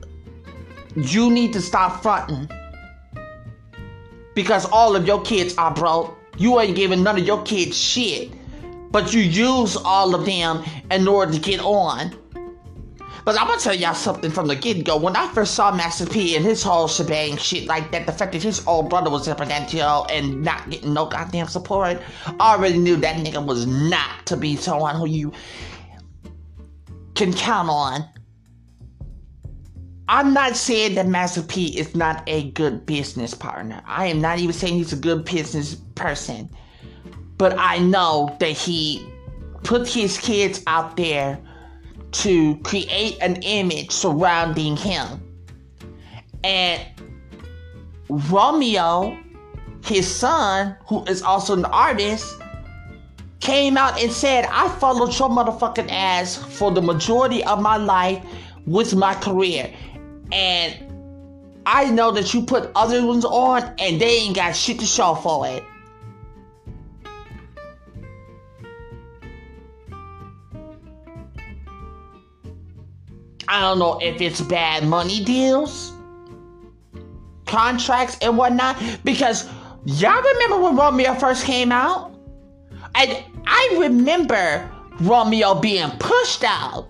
you 0.96 1.30
need 1.30 1.54
to 1.54 1.62
stop 1.62 2.02
fronting. 2.02 2.50
Because 4.36 4.66
all 4.66 4.96
of 4.96 5.06
your 5.06 5.22
kids 5.22 5.56
are 5.58 5.74
broke. 5.74 6.18
You 6.38 6.60
ain't 6.60 6.76
giving 6.76 7.04
none 7.04 7.20
of 7.20 7.26
your 7.28 7.44
kids 7.44 7.78
shit. 7.78 8.32
But 8.92 9.14
you 9.14 9.22
use 9.22 9.76
all 9.76 10.16
of 10.16 10.26
them 10.26 10.64
in 10.92 11.08
order 11.08 11.34
to 11.34 11.40
get 11.40 11.60
on. 11.60 12.16
But 13.26 13.40
I'm 13.40 13.48
gonna 13.48 13.60
tell 13.60 13.74
y'all 13.74 13.94
something 13.94 14.32
from 14.32 14.48
the 14.48 14.56
get 14.56 14.84
go. 14.84 14.98
When 14.98 15.16
I 15.16 15.28
first 15.34 15.54
saw 15.54 15.74
Master 15.74 16.06
P 16.06 16.36
and 16.36 16.44
his 16.44 16.62
whole 16.62 16.88
shebang 16.88 17.38
shit 17.38 17.68
like 17.68 17.92
that, 17.92 18.06
the 18.06 18.12
fact 18.12 18.34
that 18.34 18.44
his 18.44 18.66
old 18.68 18.90
brother 18.90 19.10
was 19.10 19.28
up 19.28 19.40
in 19.40 19.48
that 19.48 19.70
jail 19.70 20.06
and 20.10 20.42
not 20.44 20.70
getting 20.70 20.94
no 20.94 21.06
goddamn 21.06 21.48
support, 21.48 22.02
I 22.26 22.56
already 22.56 22.78
knew 22.78 22.98
that 22.98 23.16
nigga 23.16 23.46
was 23.46 23.66
not 23.66 24.26
to 24.26 24.36
be 24.36 24.58
someone 24.58 24.96
who 24.96 25.08
you 25.08 25.32
can 27.16 27.32
count 27.32 27.70
on. 27.70 28.04
I'm 30.10 30.34
not 30.34 30.58
saying 30.58 30.96
that 30.96 31.08
Master 31.08 31.42
P 31.42 31.78
is 31.78 31.96
not 31.96 32.24
a 32.28 32.52
good 32.52 32.86
business 32.86 33.34
partner. 33.34 33.82
I 33.86 34.08
am 34.08 34.20
not 34.20 34.40
even 34.40 34.54
saying 34.54 34.74
he's 34.74 34.92
a 34.92 34.98
good 34.98 35.24
business 35.24 35.76
person. 35.96 36.50
But 37.38 37.58
I 37.58 37.80
know 37.80 38.36
that 38.40 38.52
he 38.52 39.08
put 39.64 39.88
his 39.88 40.18
kids 40.18 40.62
out 40.68 40.98
there 40.98 41.40
to 42.14 42.58
create 42.58 43.18
an 43.22 43.38
image 43.44 43.92
surrounding 43.92 44.78
him. 44.78 45.08
And 46.44 46.82
Romeo, 48.10 49.18
his 49.84 50.14
son, 50.14 50.76
who 50.88 51.04
is 51.06 51.22
also 51.22 51.54
an 51.54 51.66
artist, 51.66 52.38
came 53.40 53.78
out 53.78 54.02
and 54.02 54.12
said, 54.12 54.46
I 54.50 54.70
followed 54.80 55.18
your 55.18 55.30
motherfucking 55.30 55.92
ass 55.92 56.36
for 56.36 56.72
the 56.72 56.82
majority 56.82 57.44
of 57.44 57.62
my 57.62 57.78
life 57.78 58.24
with 58.66 58.96
my 58.96 59.14
career. 59.16 59.74
And 60.32 60.76
I 61.66 61.90
know 61.90 62.12
that 62.12 62.34
you 62.34 62.44
put 62.44 62.72
other 62.76 63.06
ones 63.06 63.26
on 63.26 63.64
and 63.80 64.00
they 64.00 64.18
ain't 64.20 64.36
got 64.36 64.56
shit 64.56 64.80
to 64.80 64.86
show 64.86 65.16
for 65.16 65.48
it. 65.48 65.64
I 73.48 73.62
don't 73.62 73.80
know 73.80 74.00
if 74.02 74.22
it's 74.22 74.42
bad 74.42 74.86
money 74.86 75.24
deals, 75.24 75.94
contracts, 77.46 78.18
and 78.22 78.38
whatnot. 78.38 78.82
Because 79.04 79.50
y'all 79.86 80.22
remember 80.22 80.60
when 80.60 80.76
Romeo 80.76 81.14
first 81.16 81.46
came 81.46 81.72
out? 81.72 82.14
And 82.96 83.24
I 83.46 83.78
remember 83.80 84.70
Romeo 85.02 85.56
being 85.56 85.90
pushed 86.00 86.44
out. 86.44 86.88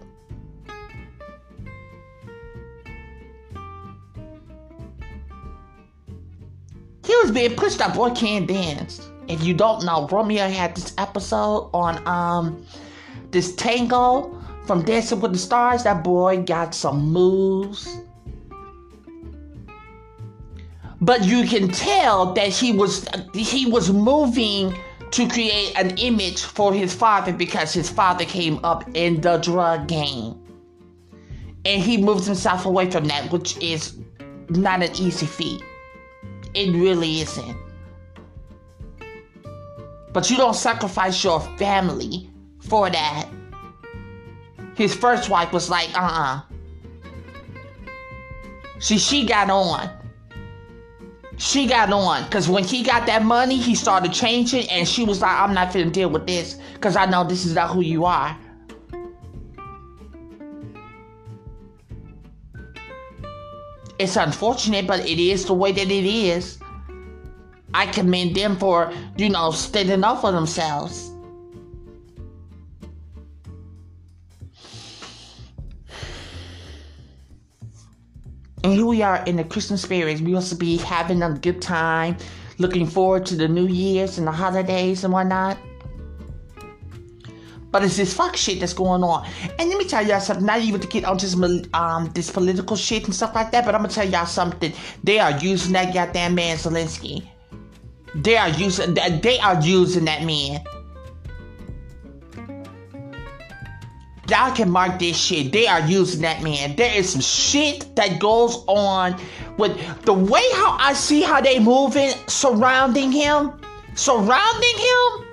He 7.06 7.14
was 7.22 7.32
being 7.32 7.56
pushed 7.56 7.82
out. 7.82 7.95
Boy 7.95 8.12
can't 8.12 8.47
dance. 8.47 9.10
If 9.28 9.43
you 9.43 9.54
don't 9.54 9.86
know, 9.86 10.08
Romeo 10.08 10.47
had 10.47 10.76
this 10.76 10.93
episode 10.97 11.70
on 11.74 12.06
um 12.08 12.66
this 13.32 13.56
tango 13.56 14.43
from 14.66 14.84
Dancing 14.84 15.20
with 15.20 15.34
the 15.34 15.38
Stars, 15.38 15.84
that 15.84 16.03
boy 16.03 16.43
got 16.43 16.74
some 16.74 17.11
moves. 17.11 17.99
But 21.01 21.26
you 21.26 21.45
can 21.45 21.68
tell 21.68 22.34
that 22.34 22.47
he 22.47 22.72
was 22.72 23.05
he 23.34 23.66
was 23.66 23.91
moving 23.91 24.78
to 25.11 25.28
create 25.28 25.74
an 25.78 25.97
image 25.97 26.41
for 26.41 26.74
his 26.74 26.93
father 26.93 27.34
because 27.34 27.74
his 27.74 27.89
father 27.89 28.24
came 28.24 28.64
up 28.64 28.84
in 28.95 29.20
the 29.20 29.38
drug 29.38 29.88
game. 29.88 30.39
And 31.66 31.82
he 31.82 31.97
moves 31.97 32.26
himself 32.26 32.66
away 32.66 32.89
from 32.89 33.05
that, 33.05 33.32
which 33.32 33.57
is 33.57 33.97
not 34.49 34.82
an 34.82 34.91
easy 34.95 35.26
feat. 35.26 35.61
It 36.53 36.74
really 36.74 37.22
isn't. 37.22 37.57
But 40.14 40.30
you 40.30 40.38
don't 40.38 40.55
sacrifice 40.55 41.24
your 41.24 41.39
family 41.57 42.30
for 42.59 42.89
that 42.89 43.28
his 44.76 44.95
first 44.95 45.30
wife 45.30 45.51
was 45.51 45.69
like, 45.69 45.89
uh 45.95 46.01
uh 46.01 46.41
See, 48.84 48.97
she 48.97 49.26
got 49.26 49.49
on. 49.49 49.89
She 51.38 51.67
got 51.67 51.93
on. 51.93 52.26
Because 52.26 52.49
when 52.49 52.65
he 52.65 52.84
got 52.84 53.05
that 53.07 53.24
money, 53.24 53.55
he 53.55 53.76
started 53.76 54.11
changing. 54.11 54.69
And 54.69 54.86
she 54.86 55.05
was 55.05 55.21
like, 55.21 55.32
I'm 55.32 55.53
not 55.53 55.69
finna 55.69 55.89
deal 55.89 56.09
with 56.09 56.28
this. 56.28 56.59
Because 56.74 56.97
I 56.97 57.05
know 57.05 57.24
this 57.24 57.45
is 57.45 57.55
not 57.55 57.69
who 57.69 57.80
you 57.80 58.03
are. 58.03 58.38
It's 63.99 64.17
unfortunate, 64.17 64.86
but 64.86 64.99
it 65.07 65.17
is 65.17 65.45
the 65.45 65.53
way 65.53 65.71
that 65.71 65.89
it 65.89 66.05
is. 66.05 66.59
I 67.74 67.86
commend 67.86 68.36
them 68.36 68.57
for, 68.57 68.91
you 69.15 69.30
know, 69.30 69.51
standing 69.51 70.03
up 70.03 70.19
for 70.19 70.34
themselves. 70.34 71.12
And 78.64 78.72
here 78.72 78.86
we 78.86 79.01
are 79.01 79.22
in 79.26 79.36
the 79.36 79.43
Christmas 79.43 79.82
spirit. 79.82 80.22
We 80.22 80.36
also 80.36 80.55
be 80.55 80.78
having 80.78 81.22
a 81.22 81.32
good 81.32 81.61
time, 81.61 82.16
looking 82.59 82.88
forward 82.88 83.26
to 83.26 83.36
the 83.36 83.47
New 83.47 83.68
Year's 83.68 84.18
and 84.18 84.26
the 84.26 84.32
holidays 84.32 85.03
and 85.03 85.11
whatnot. 85.11 85.57
But 87.72 87.84
it's 87.84 87.97
this 87.97 88.14
fuck 88.14 88.38
shit 88.38 88.59
that's 88.61 88.72
going 88.74 89.03
on. 89.03 89.28
And 89.59 89.68
let 89.68 89.78
me 89.78 89.86
tell 89.86 90.05
y'all 90.05 90.22
something. 90.22 90.45
Not 90.45 90.61
even 90.61 90.80
to 90.80 90.88
get 90.88 91.03
on 91.05 91.18
this 91.18 91.36
um 91.74 92.11
this 92.14 92.30
political 92.30 92.78
shit 92.78 93.05
and 93.05 93.16
stuff 93.16 93.36
like 93.36 93.51
that, 93.51 93.66
but 93.66 93.76
I'm 93.76 93.82
gonna 93.82 93.93
tell 93.93 94.07
y'all 94.07 94.28
something. 94.28 94.72
They 95.03 95.20
are 95.20 95.38
using 95.39 95.74
that 95.74 95.93
goddamn 95.93 96.36
man 96.36 96.55
Zelensky. 96.57 97.28
They 98.16 98.38
are 98.38 98.49
using 98.49 98.93
that. 98.93 99.24
they 99.24 99.39
are 99.39 99.59
using 99.61 100.05
that 100.05 100.24
man. 100.24 100.64
Y'all 104.34 104.52
can 104.52 104.72
mark 104.72 104.98
this 104.98 105.16
shit. 105.16 105.52
They 105.52 105.68
are 105.68 105.82
using 105.82 106.22
that 106.22 106.42
man. 106.42 106.76
There 106.76 106.92
is 106.98 107.12
some 107.12 107.22
shit 107.22 107.96
that 107.96 108.20
goes 108.20 108.64
on 108.66 109.22
with 109.60 109.78
the 110.06 110.14
way 110.14 110.42
how 110.54 110.76
I 110.80 110.94
see 110.94 111.22
how 111.22 111.40
they 111.40 111.60
moving 111.60 112.10
surrounding 112.26 113.12
him, 113.12 113.54
surrounding 113.94 114.78
him. 114.78 115.28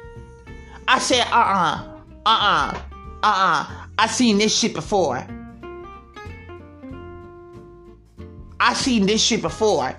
I 0.87 0.99
said, 0.99 1.23
uh-uh, 1.33 1.83
uh-uh, 2.27 2.79
uh-uh. 3.23 3.87
I 3.99 4.07
seen 4.07 4.37
this 4.37 4.55
shit 4.55 4.75
before. 4.75 5.27
I 8.61 8.75
seen 8.75 9.07
this 9.07 9.25
shit 9.25 9.41
before. 9.41 9.97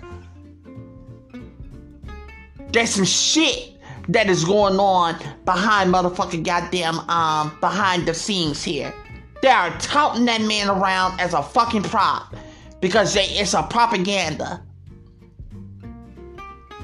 There's 2.71 2.91
some 2.91 3.05
shit 3.05 3.70
that 4.09 4.29
is 4.29 4.43
going 4.43 4.79
on 4.79 5.15
behind 5.45 5.93
motherfucking 5.93 6.43
goddamn 6.43 6.99
um 7.09 7.57
behind 7.59 8.07
the 8.07 8.13
scenes 8.13 8.63
here. 8.63 8.93
They 9.41 9.49
are 9.49 9.71
touting 9.79 10.25
that 10.25 10.41
man 10.41 10.69
around 10.69 11.19
as 11.19 11.33
a 11.33 11.41
fucking 11.41 11.83
prop 11.83 12.35
because 12.79 13.13
they, 13.13 13.25
it's 13.25 13.53
a 13.53 13.63
propaganda. 13.63 14.63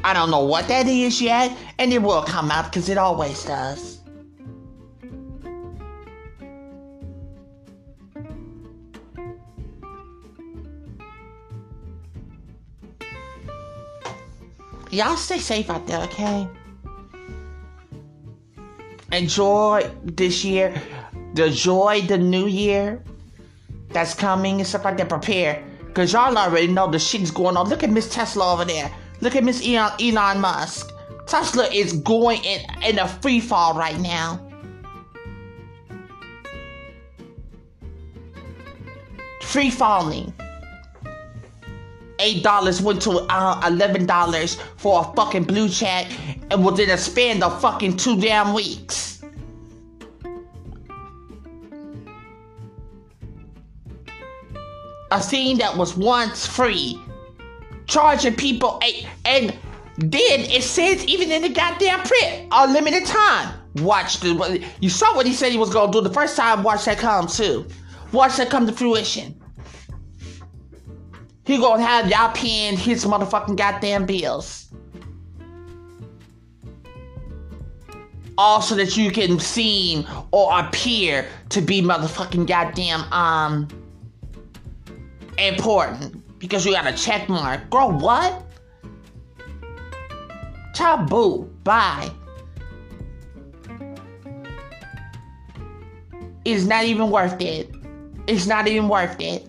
I 0.04 0.14
don't 0.14 0.32
know 0.32 0.44
what 0.44 0.68
that 0.68 0.88
is 0.88 1.22
yet, 1.22 1.56
and 1.80 1.92
it 1.92 2.02
will 2.02 2.22
come 2.22 2.50
out 2.50 2.66
because 2.66 2.90
it 2.90 2.98
always 2.98 3.44
does. 3.44 4.00
Y'all 14.90 15.18
stay 15.18 15.38
safe 15.38 15.70
out 15.70 15.86
there, 15.86 16.02
okay? 16.04 16.48
Enjoy 19.12 19.90
this 20.04 20.44
year. 20.44 20.74
Enjoy 21.36 22.02
the 22.02 22.18
new 22.18 22.48
year 22.48 23.02
that's 23.90 24.14
coming 24.14 24.60
and 24.60 24.68
stuff 24.68 24.86
like 24.86 24.98
that. 24.98 25.10
Prepare. 25.10 25.64
Because 25.86 26.14
y'all 26.14 26.38
already 26.38 26.68
know 26.68 26.90
the 26.90 27.00
shit's 27.00 27.32
going 27.32 27.58
on. 27.58 27.70
Look 27.70 27.84
at 27.84 27.90
Miss 27.90 28.14
Tesla 28.14 28.54
over 28.54 28.66
there. 28.66 28.92
Look 29.22 29.36
at 29.36 29.44
Miss 29.44 29.66
Elon, 29.66 29.94
Elon 30.00 30.40
Musk. 30.42 30.92
Tesla 31.26 31.68
is 31.68 31.94
going 31.94 32.44
in, 32.44 32.62
in 32.84 33.00
a 33.00 33.08
free 33.08 33.40
fall 33.40 33.74
right 33.74 34.00
now. 34.00 34.40
Free 39.42 39.70
falling. 39.70 40.34
Eight 42.28 42.44
dollars 42.44 42.82
went 42.82 43.02
to 43.04 43.26
uh, 43.30 43.62
eleven 43.66 44.06
dollars 44.06 44.56
for 44.76 45.00
a 45.00 45.16
fucking 45.16 45.46
blue 45.46 45.70
check, 45.70 46.12
and 46.52 46.66
within 46.66 46.90
a 46.90 46.98
span 46.98 47.42
of 47.42 47.62
fucking 47.62 47.96
two 47.96 48.20
damn 48.20 48.54
weeks. 48.54 49.24
A 55.10 55.22
scene 55.22 55.58
that 55.60 55.78
was 55.78 55.96
once 55.96 56.46
free 56.46 57.00
charging 57.86 58.36
people 58.36 58.78
a, 58.84 59.08
and 59.24 59.56
then 59.98 60.42
it 60.42 60.64
says 60.64 61.06
even 61.06 61.32
in 61.32 61.44
the 61.44 61.50
goddamn 61.50 62.02
print, 62.02 62.50
a 62.52 62.68
limited 62.68 63.06
time. 63.06 63.58
Watch 63.76 64.20
the 64.20 64.62
you 64.82 64.90
saw 64.90 65.16
what 65.16 65.26
he 65.26 65.32
said 65.32 65.54
he 65.54 65.58
was 65.58 65.70
gonna 65.70 65.94
do 65.94 66.02
the 66.02 66.14
first 66.14 66.36
time. 66.36 66.62
Watch 66.62 66.84
that 66.86 66.98
come 66.98 67.28
too. 67.28 67.66
Watch 68.12 68.36
that 68.36 68.50
come 68.50 68.68
to 68.68 68.74
fruition. 68.74 69.42
He 71.48 71.58
gonna 71.58 71.82
have 71.82 72.10
y'all 72.10 72.34
paying 72.34 72.76
his 72.76 73.06
motherfucking 73.06 73.56
goddamn 73.56 74.06
bills. 74.06 74.68
Also 78.38 78.76
that 78.76 78.98
you 78.98 79.12
can 79.12 79.40
seem 79.40 80.06
or 80.32 80.60
appear 80.60 81.26
to 81.48 81.62
be 81.62 81.82
motherfucking 81.82 82.48
goddamn 82.48 83.02
um 83.14 83.70
important 85.38 86.38
because 86.38 86.66
you 86.66 86.74
got 86.74 86.86
a 86.86 86.92
check 86.92 87.30
mark. 87.30 87.70
Girl, 87.70 87.94
what? 87.94 88.44
Taboo. 90.74 91.50
Bye. 91.64 92.12
It's 96.44 96.66
not 96.66 96.84
even 96.84 97.10
worth 97.10 97.40
it. 97.40 97.74
It's 98.28 98.48
not 98.48 98.68
even 98.68 98.90
worth 98.90 99.16
it. 99.22 99.48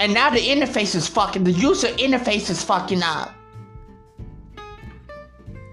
And 0.00 0.14
now 0.14 0.30
the 0.30 0.40
interface 0.40 0.94
is 0.94 1.06
fucking, 1.06 1.44
the 1.44 1.52
user 1.52 1.88
interface 1.88 2.48
is 2.48 2.64
fucking 2.64 3.02
up. 3.02 3.34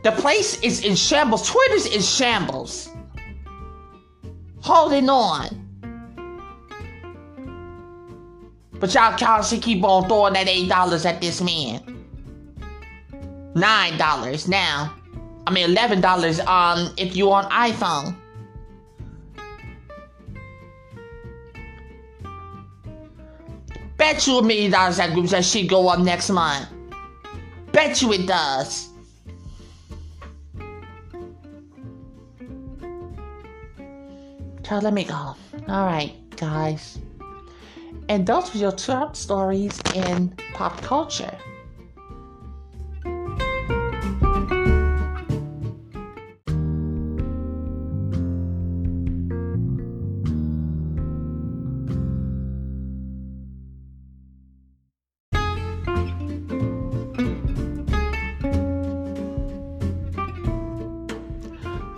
The 0.04 0.12
place 0.12 0.60
is 0.62 0.84
in 0.84 0.98
shambles. 0.98 1.50
Twitter's 1.50 1.86
in 1.86 2.02
shambles. 2.02 2.90
Holding 4.62 5.10
on. 5.10 5.48
But 8.74 8.94
y'all 8.94 9.18
constantly 9.18 9.64
keep 9.76 9.84
on 9.86 10.10
throwing 10.10 10.34
that 10.34 10.50
eight 10.50 10.68
dollars 10.68 11.06
at 11.06 11.22
this 11.22 11.42
man. 11.42 12.06
Nine 13.56 13.98
dollars 13.98 14.50
now. 14.50 14.94
I 15.48 15.52
mean 15.52 15.70
eleven 15.70 16.02
dollars 16.02 16.42
on 16.42 16.94
if 16.98 17.16
you 17.16 17.32
on 17.32 17.50
iPhone. 17.50 18.14
Bet 24.08 24.26
you 24.26 24.38
a 24.38 24.42
million 24.42 24.72
dollars 24.72 24.96
that 24.96 25.14
group 25.14 25.28
that 25.28 25.44
she 25.44 25.68
go 25.68 25.90
up 25.90 26.00
next 26.00 26.30
month. 26.30 26.70
Bet 27.74 28.02
you 28.02 28.14
it 28.14 28.26
does. 28.26 28.88
So 34.64 34.78
let 34.78 34.94
me 34.94 35.04
go. 35.04 35.36
Alright, 35.68 36.16
guys. 36.38 37.00
And 38.08 38.26
those 38.26 38.54
were 38.54 38.62
your 38.62 38.72
top 38.72 39.18
stories 39.18 39.78
in 39.94 40.34
pop 40.54 40.82
culture. 40.82 41.38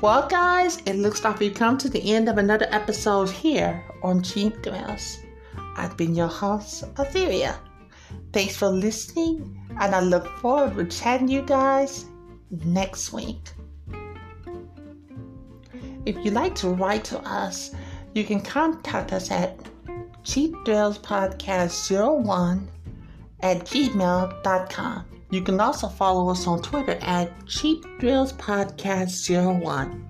Well, 0.02 0.28
guys, 0.30 0.78
it 0.86 0.96
looks 0.96 1.26
like 1.26 1.40
we've 1.40 1.54
come 1.54 1.78
to 1.80 1.90
the 1.90 2.14
end 2.14 2.30
of 2.30 2.38
another 2.38 2.68
episode 2.72 3.30
here 3.30 3.84
on 4.02 4.24
Cheap 4.24 4.64
Thrills. 4.64 5.18
I've 5.76 5.98
been 5.98 6.16
your 6.16 6.30
host, 6.30 6.86
Etheria. 6.96 7.58
Thanks 8.32 8.56
for 8.56 8.70
listening, 8.70 9.60
and 9.78 9.94
I 9.94 10.00
look 10.00 10.26
forward 10.38 10.90
to 10.90 10.98
chatting 10.98 11.28
you 11.28 11.42
guys 11.42 12.06
next 12.50 13.12
week. 13.12 13.52
If 16.06 16.16
you'd 16.24 16.34
like 16.34 16.56
to 16.56 16.70
write 16.70 17.04
to 17.06 17.20
us, 17.28 17.72
you 18.14 18.24
can 18.24 18.40
contact 18.40 19.12
us 19.12 19.30
at 19.32 19.60
cheapthrillspodcast01 20.24 22.68
at 23.42 23.66
gmail.com. 23.66 25.06
You 25.32 25.42
can 25.42 25.60
also 25.60 25.88
follow 25.88 26.30
us 26.30 26.46
on 26.48 26.62
Twitter 26.62 26.98
at 27.02 27.38
cheapthrillspodcast01. 27.46 30.09